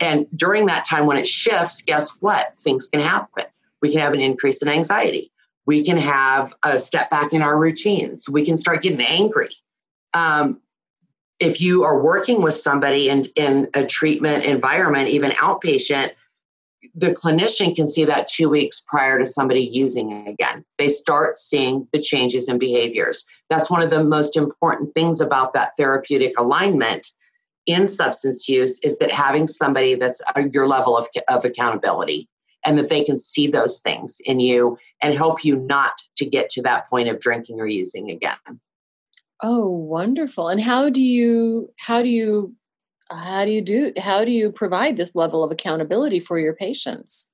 [0.00, 2.56] And during that time when it shifts, guess what?
[2.56, 3.44] Things can happen.
[3.80, 5.30] We can have an increase in anxiety.
[5.64, 8.28] We can have a step back in our routines.
[8.28, 9.50] We can start getting angry
[10.14, 10.60] um,
[11.40, 16.12] if you are working with somebody in, in a treatment environment, even outpatient,
[16.94, 20.64] the clinician can see that two weeks prior to somebody using again.
[20.78, 23.24] They start seeing the changes in behaviors.
[23.50, 27.10] That's one of the most important things about that therapeutic alignment
[27.66, 30.20] in substance use is that having somebody that's
[30.52, 32.28] your level of, of accountability
[32.64, 36.50] and that they can see those things in you and help you not to get
[36.50, 38.36] to that point of drinking or using again.
[39.42, 40.48] Oh, wonderful.
[40.48, 42.54] And how do you how do you
[43.10, 47.26] how do you do how do you provide this level of accountability for your patients?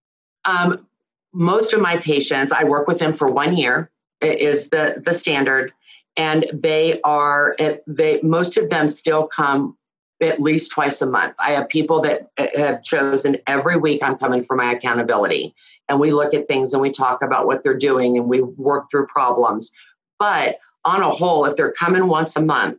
[0.44, 0.87] Um,
[1.35, 3.90] most of my patients, I work with them for one year
[4.23, 5.73] is the the standard,
[6.16, 9.77] and they are they most of them still come
[10.21, 11.37] at least twice a month.
[11.38, 15.55] I have people that uh, have chosen every week I'm coming for my accountability,
[15.88, 18.90] and we look at things and we talk about what they're doing and we work
[18.90, 19.71] through problems.
[20.18, 22.79] But on a whole, if they're coming once a month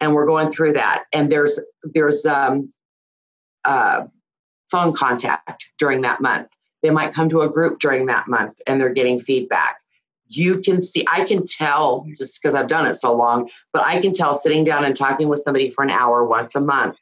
[0.00, 1.54] and we're going through that, and there's
[1.94, 2.70] there's um,
[3.64, 4.06] uh,
[4.70, 6.48] phone contact during that month,
[6.82, 9.76] They might come to a group during that month and they're getting feedback.
[10.28, 14.00] You can see, I can tell just because I've done it so long, but I
[14.00, 16.96] can tell sitting down and talking with somebody for an hour once a month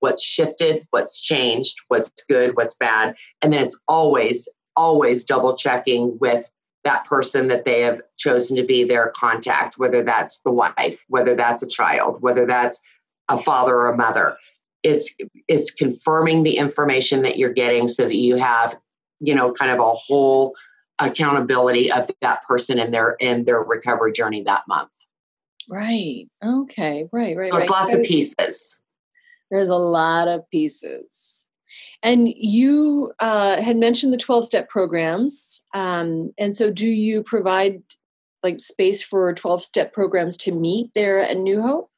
[0.00, 3.14] what's shifted, what's changed, what's good, what's bad.
[3.40, 6.44] And then it's always, always double checking with
[6.84, 11.34] that person that they have chosen to be their contact, whether that's the wife, whether
[11.34, 12.80] that's a child, whether that's
[13.28, 14.36] a father or a mother.
[14.82, 15.08] It's
[15.48, 18.78] it's confirming the information that you're getting so that you have,
[19.20, 20.54] you know, kind of a whole
[20.98, 24.90] accountability of that person in their in their recovery journey that month.
[25.68, 26.26] Right.
[26.44, 27.08] Okay.
[27.12, 27.36] Right.
[27.36, 27.52] Right.
[27.52, 27.70] So right.
[27.70, 28.78] lots of pieces.
[29.50, 31.48] There's a lot of pieces.
[32.02, 35.53] And you uh, had mentioned the 12 step programs.
[35.74, 37.82] Um, and so, do you provide
[38.42, 41.90] like space for 12 step programs to meet there at New Hope?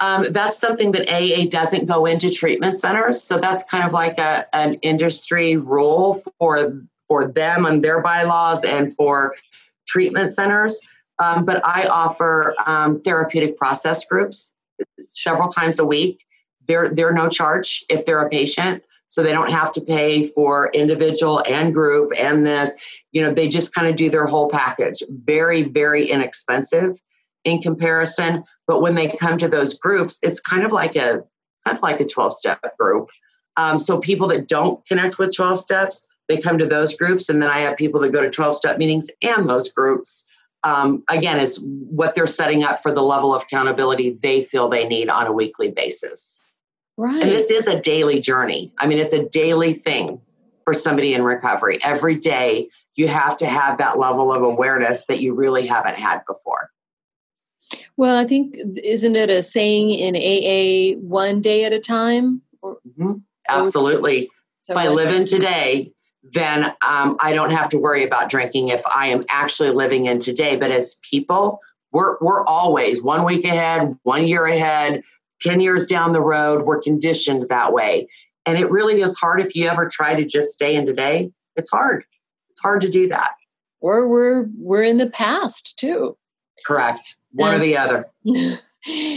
[0.00, 3.22] Um, that's something that AA doesn't go into treatment centers.
[3.22, 8.64] So that's kind of like a, an industry rule for for them and their bylaws
[8.64, 9.34] and for
[9.86, 10.80] treatment centers.
[11.18, 14.52] Um, but I offer um, therapeutic process groups
[14.98, 16.24] several times a week.
[16.66, 20.70] They're they're no charge if they're a patient, so they don't have to pay for
[20.72, 22.76] individual and group and this.
[23.10, 25.02] You know, they just kind of do their whole package.
[25.24, 27.02] Very very inexpensive
[27.44, 28.44] in comparison.
[28.68, 31.24] But when they come to those groups, it's kind of like a
[31.66, 33.08] kind of like a 12 step group.
[33.56, 37.28] Um, so people that don't connect with 12 steps, they come to those groups.
[37.28, 40.24] And then I have people that go to 12 step meetings and those groups.
[40.62, 44.86] Um, again, is what they're setting up for the level of accountability they feel they
[44.86, 46.38] need on a weekly basis.
[47.00, 47.22] Right.
[47.22, 48.74] And this is a daily journey.
[48.78, 50.20] I mean, it's a daily thing
[50.64, 51.78] for somebody in recovery.
[51.82, 56.20] Every day, you have to have that level of awareness that you really haven't had
[56.26, 56.68] before.
[57.96, 62.42] Well, I think isn't it a saying in AA one day at a time?
[62.62, 63.12] Mm-hmm.
[63.48, 64.28] Absolutely.
[64.58, 68.68] So if I live in today, then um, I don't have to worry about drinking
[68.68, 70.56] if I am actually living in today.
[70.56, 71.60] But as people,
[71.92, 75.02] we're we're always one week ahead, one year ahead,
[75.40, 76.66] ten years down the road.
[76.66, 78.08] We're conditioned that way,
[78.46, 81.32] and it really is hard if you ever try to just stay in today.
[81.56, 82.04] It's hard.
[82.50, 83.32] It's hard to do that.
[83.80, 86.16] Or we're we're in the past too.
[86.66, 87.16] Correct.
[87.32, 88.06] One And- or the other.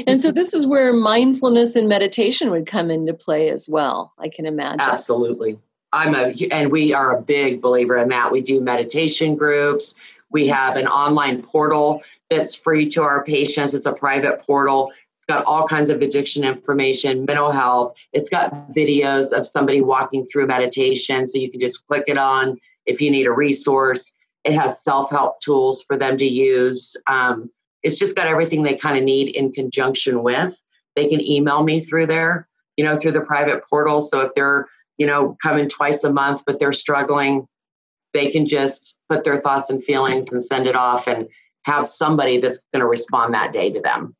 [0.07, 4.13] and so this is where mindfulness and meditation would come into play as well.
[4.19, 4.81] I can imagine.
[4.81, 5.59] Absolutely.
[5.93, 8.31] I'm a, and we are a big believer in that.
[8.31, 9.93] We do meditation groups.
[10.31, 13.75] We have an online portal that's free to our patients.
[13.75, 14.91] It's a private portal.
[15.23, 17.95] It's got all kinds of addiction information, mental health.
[18.11, 21.27] It's got videos of somebody walking through meditation.
[21.27, 24.11] So you can just click it on if you need a resource.
[24.43, 26.97] It has self help tools for them to use.
[27.07, 27.49] Um,
[27.83, 30.61] it's just got everything they kind of need in conjunction with.
[30.97, 34.01] They can email me through there, you know, through the private portal.
[34.01, 37.47] So if they're, you know, coming twice a month, but they're struggling,
[38.13, 41.29] they can just put their thoughts and feelings and send it off and
[41.63, 44.17] have somebody that's going to respond that day to them.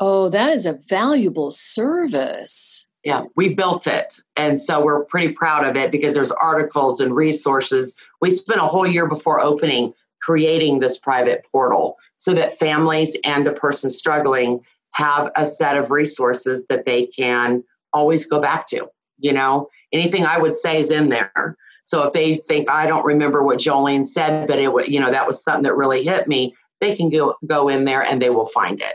[0.00, 2.86] Oh, that is a valuable service.
[3.04, 4.16] Yeah, we built it.
[4.36, 7.94] And so we're pretty proud of it because there's articles and resources.
[8.20, 13.46] We spent a whole year before opening creating this private portal so that families and
[13.46, 14.60] the person struggling
[14.92, 18.88] have a set of resources that they can always go back to.
[19.18, 21.56] You know, anything I would say is in there.
[21.82, 25.10] So if they think I don't remember what Jolene said, but it would, you know,
[25.10, 28.30] that was something that really hit me, they can go go in there and they
[28.30, 28.94] will find it.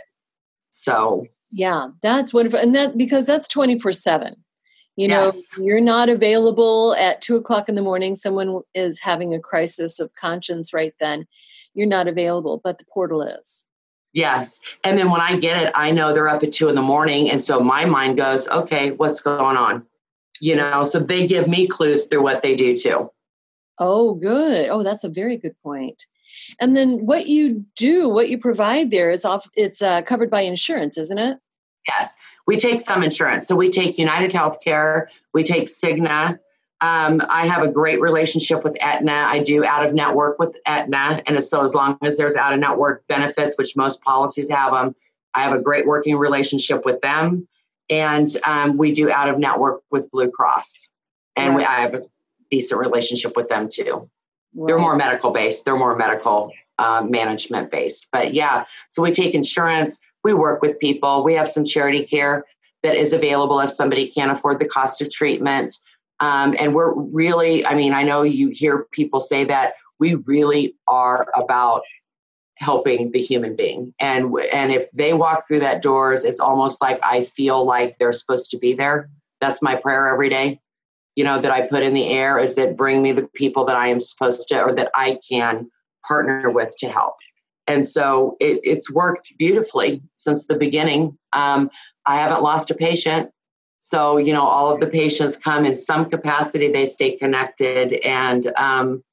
[0.75, 2.59] So Yeah, that's wonderful.
[2.59, 4.35] And that because that's 24 7.
[4.97, 5.57] You know, Yes.
[5.57, 8.15] you're not available at two o'clock in the morning.
[8.15, 11.27] Someone is having a crisis of conscience right then.
[11.73, 13.65] You're not available, but the portal is.
[14.13, 14.59] Yes.
[14.85, 17.29] And then when I get it, I know they're up at two in the morning.
[17.29, 19.85] And so my mind goes, okay, what's going on?
[20.39, 23.11] You know, so they give me clues through what they do too.
[23.77, 24.69] Oh, good.
[24.69, 26.05] Oh, that's a very good point.
[26.59, 29.49] And then what you do, what you provide there is off.
[29.55, 31.37] It's uh, covered by insurance, isn't it?
[31.87, 32.15] Yes.
[32.47, 33.47] We take some insurance.
[33.47, 36.39] So we take United Healthcare, we take Cigna.
[36.81, 39.11] Um, I have a great relationship with Aetna.
[39.11, 41.23] I do out of network with Aetna.
[41.25, 44.95] And so as long as there's out of network benefits, which most policies have them,
[45.33, 47.47] I have a great working relationship with them.
[47.89, 50.89] And um, we do out of network with Blue Cross.
[51.35, 52.03] And we, I have a
[52.51, 54.09] decent relationship with them too.
[54.55, 55.65] They're more medical based.
[55.65, 58.07] They're more medical uh, management based.
[58.11, 59.99] But yeah, so we take insurance.
[60.23, 61.23] We work with people.
[61.23, 62.45] We have some charity care
[62.83, 65.77] that is available if somebody can't afford the cost of treatment.
[66.19, 70.75] Um, and we're really, I mean, I know you hear people say that we really
[70.87, 71.81] are about
[72.57, 73.93] helping the human being.
[73.99, 78.13] And and if they walk through that doors, it's almost like I feel like they're
[78.13, 79.09] supposed to be there.
[79.41, 80.61] That's my prayer every day
[81.15, 83.75] you know, that I put in the air is that bring me the people that
[83.75, 85.69] I am supposed to or that I can
[86.07, 87.15] partner with to help.
[87.67, 91.17] And so it, it's worked beautifully since the beginning.
[91.33, 91.69] Um,
[92.05, 93.31] I haven't lost a patient.
[93.81, 98.51] So, you know, all of the patients come in some capacity, they stay connected and
[98.57, 99.03] um,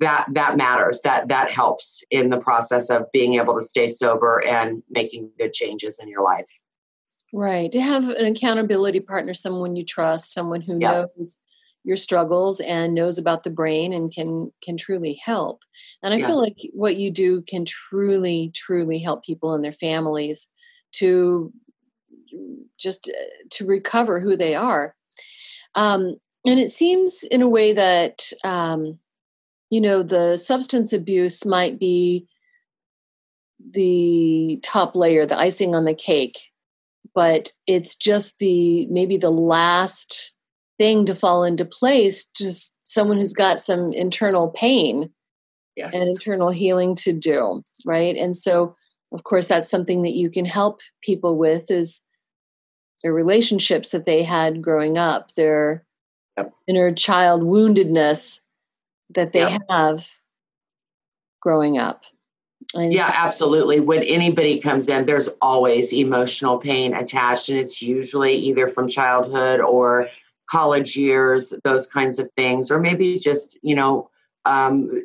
[0.00, 1.00] that that matters.
[1.02, 5.52] That that helps in the process of being able to stay sober and making good
[5.52, 6.46] changes in your life.
[7.34, 7.72] Right.
[7.72, 11.06] To have an accountability partner, someone you trust, someone who yeah.
[11.16, 11.36] knows
[11.82, 15.64] your struggles and knows about the brain and can can truly help.
[16.00, 16.28] And I yeah.
[16.28, 20.46] feel like what you do can truly truly help people and their families
[20.92, 21.52] to
[22.78, 23.10] just
[23.50, 24.94] to recover who they are.
[25.74, 26.14] Um,
[26.46, 28.96] and it seems in a way that um,
[29.70, 32.28] you know the substance abuse might be
[33.72, 36.38] the top layer, the icing on the cake
[37.14, 40.32] but it's just the maybe the last
[40.78, 45.10] thing to fall into place just someone who's got some internal pain
[45.76, 45.94] yes.
[45.94, 48.74] and internal healing to do right and so
[49.12, 52.00] of course that's something that you can help people with is
[53.02, 55.84] their relationships that they had growing up their
[56.36, 56.52] yep.
[56.66, 58.40] inner child woundedness
[59.10, 59.60] that they yep.
[59.70, 60.08] have
[61.40, 62.02] growing up
[62.74, 63.80] and yeah, so- absolutely.
[63.80, 69.60] When anybody comes in, there's always emotional pain attached, and it's usually either from childhood
[69.60, 70.08] or
[70.50, 74.10] college years, those kinds of things, or maybe just, you know,
[74.44, 75.04] um,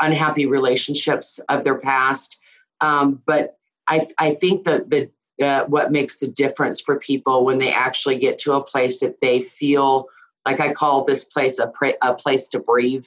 [0.00, 2.38] unhappy relationships of their past.
[2.80, 5.10] Um, but I, I think that the
[5.42, 9.20] uh, what makes the difference for people when they actually get to a place that
[9.20, 10.08] they feel
[10.46, 13.06] like I call this place a, pra- a place to breathe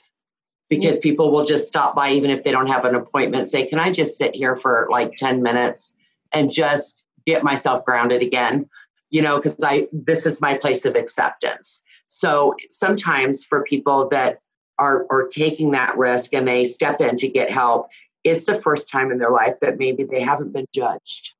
[0.69, 1.01] because yeah.
[1.01, 3.91] people will just stop by even if they don't have an appointment say can i
[3.91, 5.93] just sit here for like 10 minutes
[6.31, 8.67] and just get myself grounded again
[9.09, 14.39] you know because i this is my place of acceptance so sometimes for people that
[14.77, 17.87] are are taking that risk and they step in to get help
[18.23, 21.33] it's the first time in their life that maybe they haven't been judged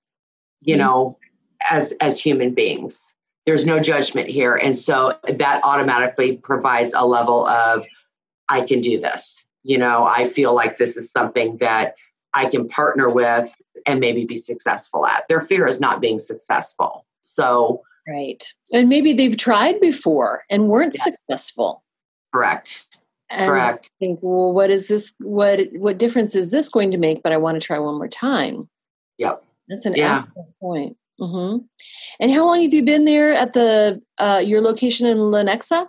[0.61, 0.85] you yeah.
[0.85, 1.17] know
[1.69, 3.13] as as human beings
[3.45, 7.85] there's no judgment here and so that automatically provides a level of
[8.49, 9.43] I can do this.
[9.63, 11.95] You know, I feel like this is something that
[12.33, 13.53] I can partner with
[13.85, 15.27] and maybe be successful at.
[15.27, 17.05] Their fear is not being successful.
[17.21, 18.43] So, right.
[18.73, 21.03] And maybe they've tried before and weren't yes.
[21.03, 21.83] successful.
[22.33, 22.85] Correct.
[23.29, 23.91] And Correct.
[23.93, 25.13] I think, well, what is this?
[25.19, 27.21] What what difference is this going to make?
[27.21, 28.67] But I want to try one more time.
[29.19, 29.43] Yep.
[29.67, 30.23] That's an yeah.
[30.27, 30.97] excellent point.
[31.19, 31.57] Mm-hmm.
[32.19, 35.87] And how long have you been there at the uh, your location in Lenexa?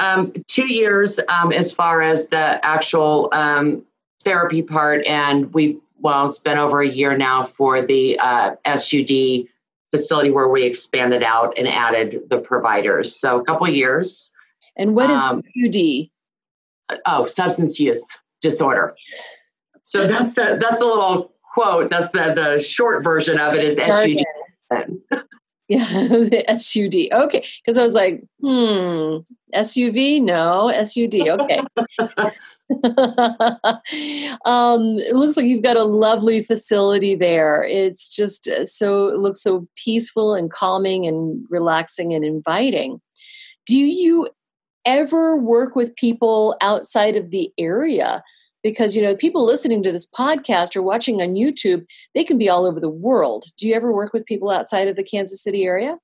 [0.00, 3.84] Um, two years um, as far as the actual um,
[4.24, 9.46] therapy part, and we well, it's been over a year now for the uh, SUD
[9.90, 13.14] facility where we expanded out and added the providers.
[13.14, 14.30] So a couple years.
[14.76, 16.08] And what is um, SUD?
[17.06, 18.02] Oh, substance use
[18.40, 18.94] disorder.
[19.82, 21.88] So that's the that's a little quote.
[21.88, 25.22] That's the the short version of it is SUD.
[25.78, 27.12] Yeah, the SUD.
[27.12, 27.46] Okay.
[27.64, 29.18] Because I was like, hmm,
[29.54, 30.20] SUV?
[30.20, 31.28] No, SUD.
[31.28, 31.60] Okay.
[34.44, 37.62] um, it looks like you've got a lovely facility there.
[37.62, 43.00] It's just uh, so, it looks so peaceful and calming and relaxing and inviting.
[43.66, 44.28] Do you
[44.84, 48.24] ever work with people outside of the area?
[48.62, 51.84] Because you know people listening to this podcast or watching on youtube
[52.14, 54.96] they can be all over the world do you ever work with people outside of
[54.96, 55.96] the kansas city area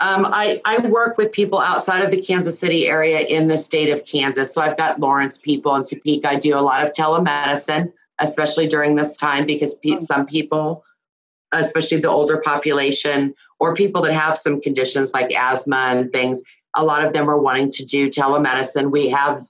[0.00, 3.90] um, I, I work with people outside of the Kansas City area in the state
[3.90, 4.52] of Kansas.
[4.52, 6.28] So I've got Lawrence people in Topeka.
[6.28, 9.98] I do a lot of telemedicine, especially during this time, because pe- oh.
[10.00, 10.84] some people,
[11.52, 16.42] especially the older population or people that have some conditions like asthma and things,
[16.76, 18.90] a lot of them are wanting to do telemedicine.
[18.90, 19.46] We have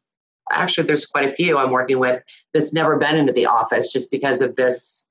[0.55, 4.11] actually there's quite a few I'm working with that's never been into the office just
[4.11, 5.05] because of this,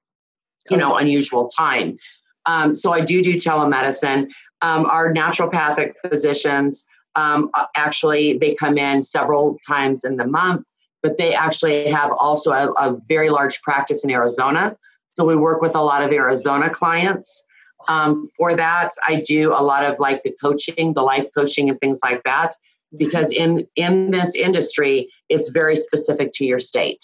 [0.70, 1.98] you know, unusual time.
[2.46, 4.32] Um, so I do do telemedicine.
[4.62, 6.86] Um, our naturopathic physicians
[7.16, 10.66] um, actually they come in several times in the month,
[11.02, 14.76] but they actually have also a, a, very large practice in Arizona.
[15.16, 17.44] So we work with a lot of Arizona clients.
[17.88, 21.80] Um, for that, I do a lot of like the coaching, the life coaching, and
[21.80, 22.56] things like that
[22.98, 27.04] because in in this industry it's very specific to your state.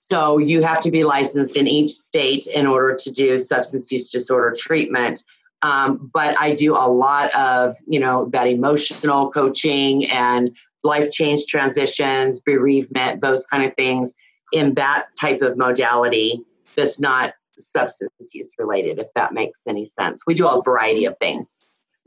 [0.00, 4.08] So you have to be licensed in each state in order to do substance use
[4.08, 5.22] disorder treatment.
[5.62, 11.46] Um, but i do a lot of you know that emotional coaching and life change
[11.46, 14.14] transitions bereavement those kind of things
[14.52, 16.40] in that type of modality
[16.76, 20.22] that's not substance use related if that makes any sense.
[20.26, 21.58] We do a variety of things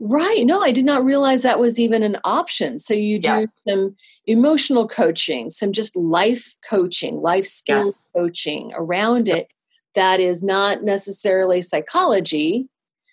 [0.02, 0.46] Right.
[0.46, 2.78] No, I did not realize that was even an option.
[2.78, 3.46] So you do yeah.
[3.68, 3.94] some
[4.26, 8.10] emotional coaching, some just life coaching, life skills yes.
[8.16, 9.48] coaching around it
[9.94, 12.70] that is not necessarily psychology.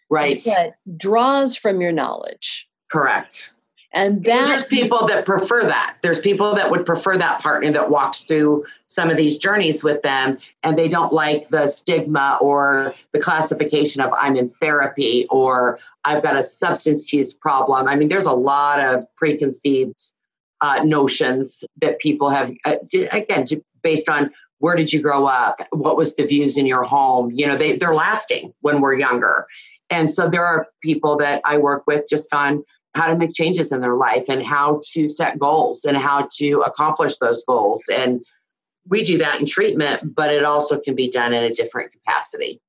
[0.09, 0.41] Right.
[0.45, 2.65] But draws from your knowledge.
[2.89, 3.51] Correct.
[3.97, 5.97] And that, there's people that prefer that.
[6.03, 10.03] There's people that would prefer that partner that walks through some of these journeys with
[10.03, 15.79] them and they don't like the stigma or the classification of I'm in therapy or
[16.05, 17.87] I've got a substance use problem.
[17.87, 19.99] I mean, there's a lot of preconceived
[20.61, 22.75] uh, notions that people have, uh,
[23.11, 23.47] again,
[23.81, 25.59] based on where did you grow up?
[25.71, 27.31] What was the views in your home?
[27.33, 29.47] You know, they, they're lasting when we're younger.
[29.89, 32.63] And so there are people that I work with just on
[32.95, 36.61] how to make changes in their life and how to set goals and how to
[36.61, 37.83] accomplish those goals.
[37.91, 38.25] And
[38.87, 42.61] we do that in treatment, but it also can be done in a different capacity.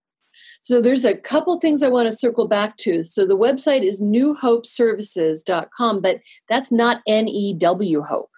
[0.63, 3.03] So there's a couple things I want to circle back to.
[3.03, 8.31] So the website is nuhopeservices.com, but that's not N E W Hope.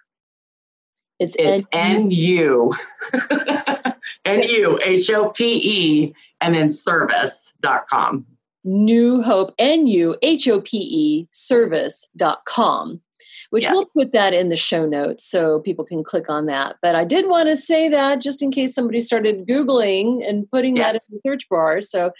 [1.19, 2.73] It's, it's N U
[4.25, 8.25] N U H O P E and then service.com.
[8.63, 13.01] New Hope, N U H O P E service.com,
[13.49, 13.73] which yes.
[13.73, 16.77] we'll put that in the show notes so people can click on that.
[16.81, 20.77] But I did want to say that just in case somebody started Googling and putting
[20.77, 20.93] yes.
[20.93, 21.81] that in the search bar.
[21.81, 22.11] So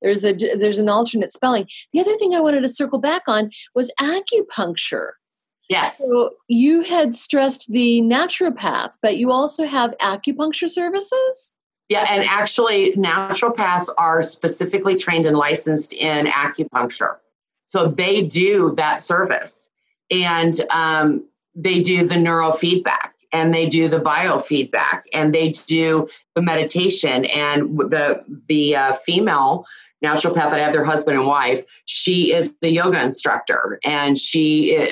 [0.00, 1.66] there's a there's an alternate spelling.
[1.92, 5.12] The other thing I wanted to circle back on was acupuncture.
[5.68, 5.98] Yes.
[5.98, 11.54] So you had stressed the naturopath, but you also have acupuncture services?
[11.88, 17.16] Yeah, and actually, naturopaths are specifically trained and licensed in acupuncture.
[17.66, 19.68] So they do that service.
[20.10, 26.42] And um, they do the neurofeedback and they do the biofeedback and they do the
[26.42, 27.24] meditation.
[27.26, 29.64] And the, the uh, female
[30.04, 34.90] naturopath that I have, their husband and wife, she is the yoga instructor and she,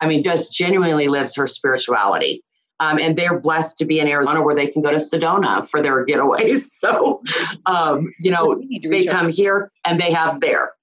[0.00, 2.42] I mean, just genuinely lives her spirituality.
[2.84, 5.80] Um, and they're blessed to be in Arizona where they can go to Sedona for
[5.80, 6.70] their getaways.
[6.84, 7.22] So,
[7.64, 10.74] um, you know, they come here and they have there.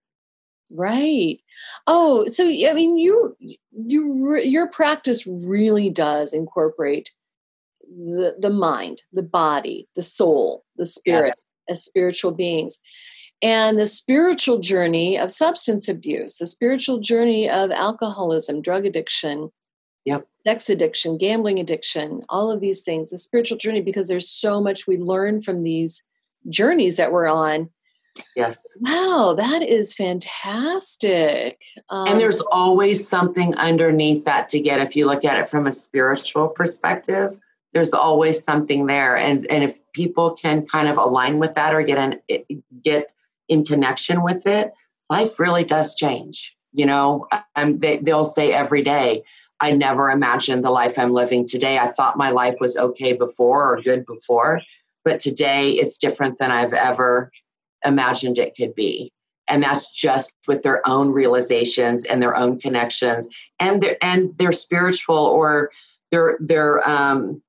[0.71, 1.37] Right.
[1.85, 7.11] Oh, so I mean, you you your practice really does incorporate
[7.83, 11.45] the the mind, the body, the soul, the spirit yes.
[11.69, 12.79] as spiritual beings.
[13.43, 19.51] And the spiritual journey of substance abuse, the spiritual journey of alcoholism, drug addiction,
[20.05, 20.23] yep.
[20.37, 24.87] sex addiction, gambling addiction, all of these things, the spiritual journey, because there's so much
[24.87, 26.03] we learn from these
[26.49, 27.69] journeys that we're on.
[28.35, 28.67] Yes.
[28.79, 31.61] Wow, that is fantastic.
[31.89, 35.67] Um, and there's always something underneath that to get if you look at it from
[35.67, 37.39] a spiritual perspective.
[37.73, 41.81] There's always something there, and and if people can kind of align with that or
[41.83, 43.13] get in get
[43.47, 44.73] in connection with it,
[45.09, 46.53] life really does change.
[46.73, 49.23] You know, um, they they'll say every day,
[49.62, 51.78] I never imagined the life I'm living today.
[51.78, 54.62] I thought my life was okay before or good before,
[55.05, 57.32] but today it's different than I've ever
[57.86, 59.12] imagined it could be.
[59.47, 63.28] And that's just with their own realizations and their own connections
[63.59, 65.72] and their and their spiritual or
[66.12, 67.41] their their um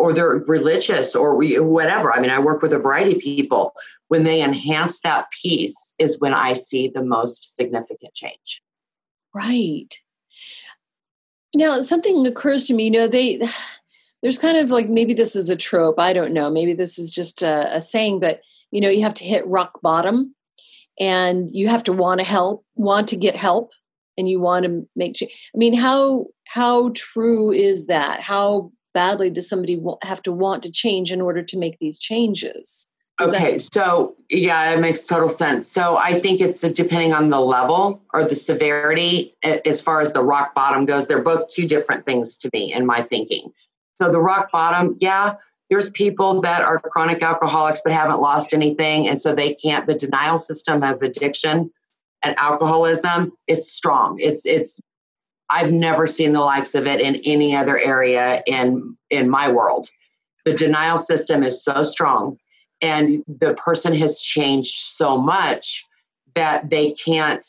[0.00, 2.12] or they're religious or we, whatever.
[2.12, 3.74] I mean, I work with a variety of people.
[4.08, 8.62] When they enhance that piece is when I see the most significant change.
[9.34, 9.94] Right.
[11.54, 12.84] Now, something occurs to me.
[12.84, 13.40] You know, they
[14.22, 15.98] there's kind of like maybe this is a trope.
[15.98, 16.50] I don't know.
[16.50, 18.40] Maybe this is just a, a saying, but
[18.70, 20.34] you know, you have to hit rock bottom,
[20.98, 23.72] and you have to want to help, want to get help,
[24.16, 25.14] and you want to make.
[25.14, 25.50] change.
[25.54, 28.20] I mean, how how true is that?
[28.20, 32.89] How badly does somebody have to want to change in order to make these changes?
[33.20, 35.68] Okay, so yeah, it makes total sense.
[35.68, 40.12] So I think it's depending on the level or the severity eh, as far as
[40.12, 41.06] the rock bottom goes.
[41.06, 43.52] They're both two different things to me in my thinking.
[44.00, 45.34] So the rock bottom, yeah,
[45.68, 49.06] there's people that are chronic alcoholics but haven't lost anything.
[49.06, 51.70] And so they can't, the denial system of addiction
[52.22, 54.18] and alcoholism, it's strong.
[54.18, 54.80] It's, it's,
[55.50, 59.90] I've never seen the likes of it in any other area in, in my world.
[60.46, 62.38] The denial system is so strong
[62.82, 65.84] and the person has changed so much
[66.34, 67.46] that they can't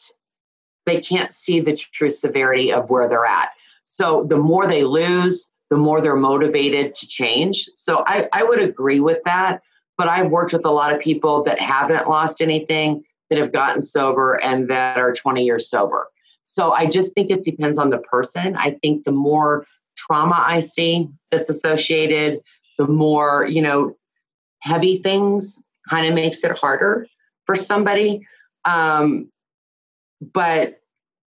[0.86, 3.52] they can't see the true severity of where they're at.
[3.86, 7.70] So the more they lose the more they're motivated to change.
[7.76, 9.62] So i, I would agree with that
[9.98, 13.82] but i've worked with a lot of people that haven't lost anything that have gotten
[13.82, 16.08] sober and that are 20 years sober.
[16.46, 18.56] So i just think it depends on the person.
[18.56, 19.66] I think the more
[19.96, 22.42] trauma i see that's associated
[22.78, 23.96] the more you know
[24.62, 25.60] heavy things
[25.90, 27.08] kind of makes it harder
[27.46, 28.26] for somebody.
[28.66, 29.30] Um,
[30.22, 30.78] but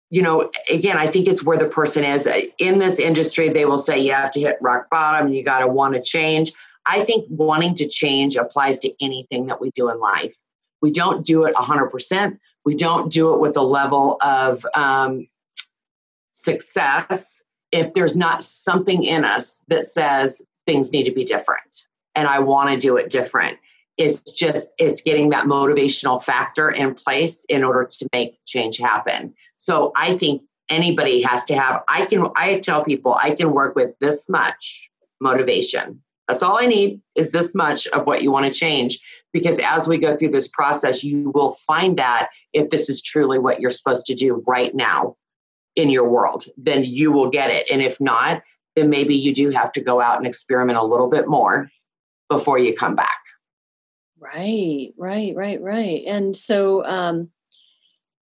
[0.10, 2.26] you know, again, I think it's where the person is
[2.60, 3.50] in this industry.
[3.50, 5.28] They will say you have to hit rock bottom.
[5.28, 6.54] You got to want to change.
[6.86, 10.34] I think wanting to change applies to anything that we do in life.
[10.82, 12.40] We don't do it 100%.
[12.64, 15.28] We don't do it with a level of um,
[16.32, 17.42] success
[17.74, 21.86] if there's not something in us that says things need to be different
[22.18, 23.60] and I want to do it different.
[23.98, 29.34] It's just it's getting that motivational factor in place in order to make change happen.
[29.58, 33.76] So I think anybody has to have I can I tell people I can work
[33.76, 34.90] with this much
[35.22, 36.02] motivation.
[36.28, 39.00] That's all I need is this much of what you want to change
[39.32, 43.40] because as we go through this process you will find that if this is truly
[43.40, 45.16] what you're supposed to do right now
[45.76, 48.42] in your world then you will get it and if not
[48.76, 51.70] then maybe you do have to go out and experiment a little bit more
[52.30, 53.20] before you come back.
[54.20, 56.04] Right, right, right, right.
[56.08, 57.30] And so, um,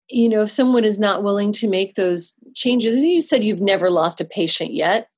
[0.10, 3.90] you know, if someone is not willing to make those changes, you said you've never
[3.90, 5.10] lost a patient yet.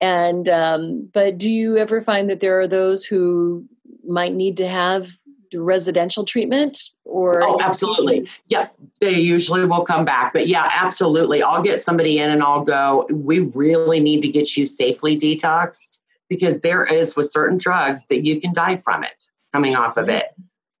[0.00, 3.66] And, um, but do you ever find that there are those who
[4.06, 5.10] might need to have
[5.52, 7.42] residential treatment or?
[7.42, 8.26] Oh, absolutely.
[8.46, 8.68] Yeah,
[9.00, 10.32] they usually will come back.
[10.32, 11.42] But yeah, absolutely.
[11.42, 15.98] I'll get somebody in and I'll go, we really need to get you safely detoxed
[16.30, 20.08] because there is with certain drugs that you can die from it coming off of
[20.08, 20.28] it.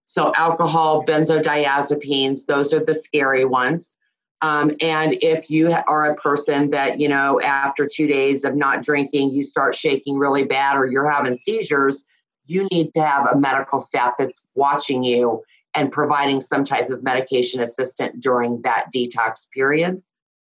[0.06, 3.96] So alcohol, benzodiazepines, those are the scary ones.
[4.42, 8.82] Um, and if you are a person that, you know, after two days of not
[8.82, 12.06] drinking, you start shaking really bad or you're having seizures,
[12.46, 15.42] you need to have a medical staff that's watching you
[15.74, 20.02] and providing some type of medication assistant during that detox period.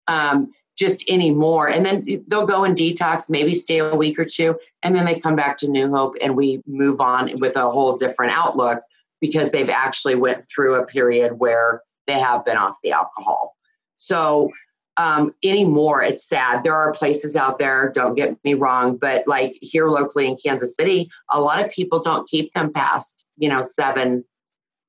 [0.07, 1.69] Um, just anymore.
[1.69, 5.19] And then they'll go and detox, maybe stay a week or two, and then they
[5.19, 8.81] come back to New Hope and we move on with a whole different outlook
[9.21, 13.55] because they've actually went through a period where they have been off the alcohol.
[13.95, 14.51] So
[14.97, 16.63] um, anymore, it's sad.
[16.63, 20.75] There are places out there, don't get me wrong, but like here locally in Kansas
[20.75, 24.23] City, a lot of people don't keep them past, you know, seven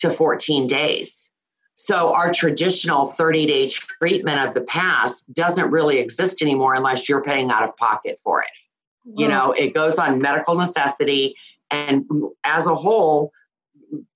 [0.00, 1.25] to 14 days
[1.76, 7.22] so our traditional 30 day treatment of the past doesn't really exist anymore unless you're
[7.22, 8.48] paying out of pocket for it.
[9.04, 11.36] You know, it goes on medical necessity.
[11.70, 12.06] And
[12.42, 13.30] as a whole,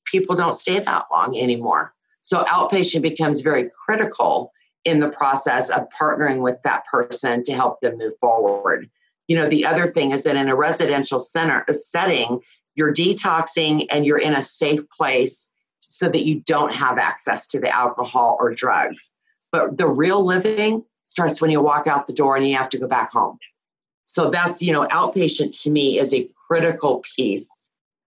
[0.06, 1.94] people don't stay that long anymore.
[2.22, 4.52] So outpatient becomes very critical
[4.84, 8.90] in the process of partnering with that person to help them move forward.
[9.28, 12.40] You know, the other thing is that in a residential center a setting,
[12.74, 15.49] you're detoxing and you're in a safe place
[15.90, 19.12] so that you don't have access to the alcohol or drugs.
[19.50, 22.78] But the real living starts when you walk out the door and you have to
[22.78, 23.38] go back home.
[24.04, 27.48] So that's, you know, outpatient to me is a critical piece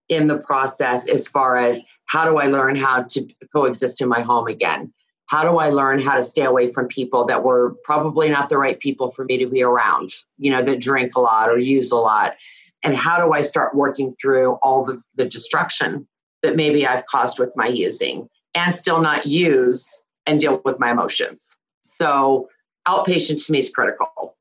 [0.08, 4.20] in the process as far as how do I learn how to coexist in my
[4.22, 4.92] home again?
[5.26, 8.58] How do I learn how to stay away from people that were probably not the
[8.58, 11.90] right people for me to be around, you know, that drink a lot or use
[11.90, 12.34] a lot?
[12.82, 16.06] And how do I start working through all the, the destruction
[16.44, 20.90] that maybe I've caused with my using and still not use and deal with my
[20.90, 21.56] emotions.
[21.82, 22.48] So
[22.86, 24.36] outpatient to me is critical.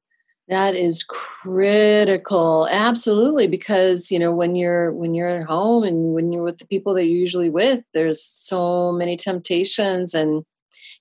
[0.50, 2.68] That is critical.
[2.70, 6.68] Absolutely because you know when you're when you're at home and when you're with the
[6.68, 10.44] people that you're usually with there's so many temptations and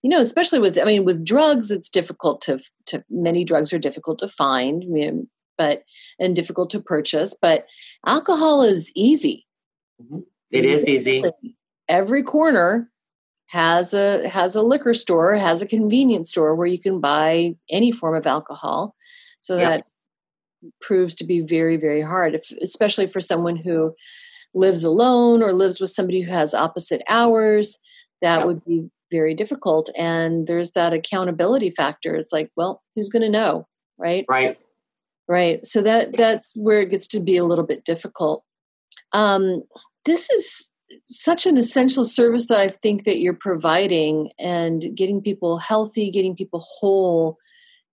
[0.02, 3.78] you know especially with I mean with drugs it's difficult to to many drugs are
[3.78, 4.84] difficult to find.
[5.58, 5.82] But
[6.18, 7.34] and difficult to purchase.
[7.40, 7.66] But
[8.06, 9.46] alcohol is easy.
[10.00, 10.20] Mm-hmm.
[10.52, 11.24] It is easy.
[11.88, 12.90] Every corner
[13.48, 17.90] has a has a liquor store, has a convenience store where you can buy any
[17.92, 18.94] form of alcohol.
[19.40, 19.86] So that
[20.80, 23.94] proves to be very very hard, if, especially for someone who
[24.54, 27.78] lives alone or lives with somebody who has opposite hours.
[28.20, 29.90] That would be very difficult.
[29.96, 32.14] And there's that accountability factor.
[32.14, 33.66] It's like, well, who's going to know,
[33.98, 34.24] right?
[34.28, 34.58] Right.
[35.28, 35.64] Right.
[35.66, 38.44] So that that's where it gets to be a little bit difficult.
[39.12, 39.62] Um,
[40.04, 40.68] this is
[41.04, 46.36] such an essential service that I think that you're providing and getting people healthy, getting
[46.36, 47.38] people whole,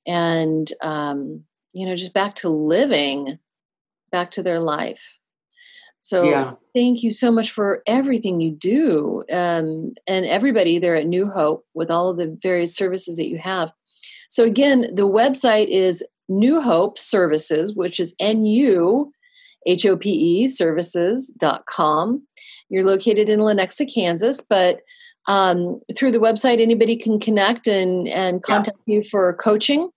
[0.08, 1.44] and um,
[1.74, 3.38] you know, just back to living,
[4.12, 5.18] back to their life.
[6.00, 6.54] So yeah.
[6.74, 11.66] thank you so much for everything you do, um, and everybody there at New Hope
[11.74, 13.72] with all of the various services that you have.
[14.30, 19.12] So again, the website is New Hope Services, which is N U
[19.66, 22.26] H O P E services.com.
[22.70, 24.82] You're located in Lenexa, Kansas, but
[25.28, 28.96] um, through the website, anybody can connect and, and contact yep.
[28.96, 29.90] you for coaching.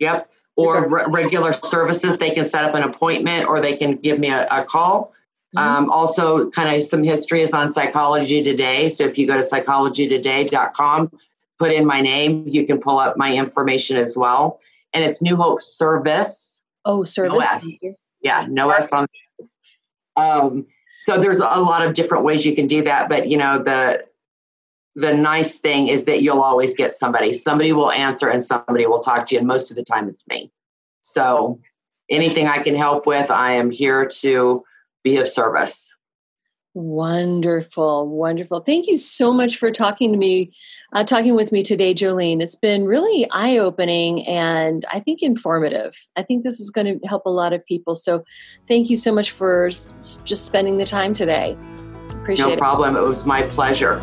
[0.00, 0.28] Yep.
[0.56, 2.18] Or re- regular services.
[2.18, 5.12] They can set up an appointment or they can give me a, a call.
[5.56, 5.84] Mm-hmm.
[5.84, 8.88] Um, also, kind of some history is on Psychology Today.
[8.88, 11.12] So if you go to psychologytoday.com,
[11.58, 14.60] put in my name, you can pull up my information as well.
[14.92, 16.60] And it's New Hope Service.
[16.84, 18.03] Oh, service.
[18.24, 19.06] Yeah, no S on.
[20.16, 20.66] Um,
[21.02, 24.04] so there's a lot of different ways you can do that but you know the
[24.96, 27.34] the nice thing is that you'll always get somebody.
[27.34, 30.26] Somebody will answer and somebody will talk to you and most of the time it's
[30.28, 30.52] me.
[31.02, 31.60] So
[32.10, 34.62] anything i can help with i am here to
[35.02, 35.93] be of service
[36.74, 38.58] Wonderful, wonderful.
[38.58, 40.52] Thank you so much for talking to me,
[40.92, 42.42] uh, talking with me today, Jolene.
[42.42, 45.96] It's been really eye opening and I think informative.
[46.16, 47.94] I think this is going to help a lot of people.
[47.94, 48.24] So
[48.66, 51.56] thank you so much for just spending the time today.
[52.10, 52.56] Appreciate no it.
[52.56, 52.96] No problem.
[52.96, 54.02] It was my pleasure.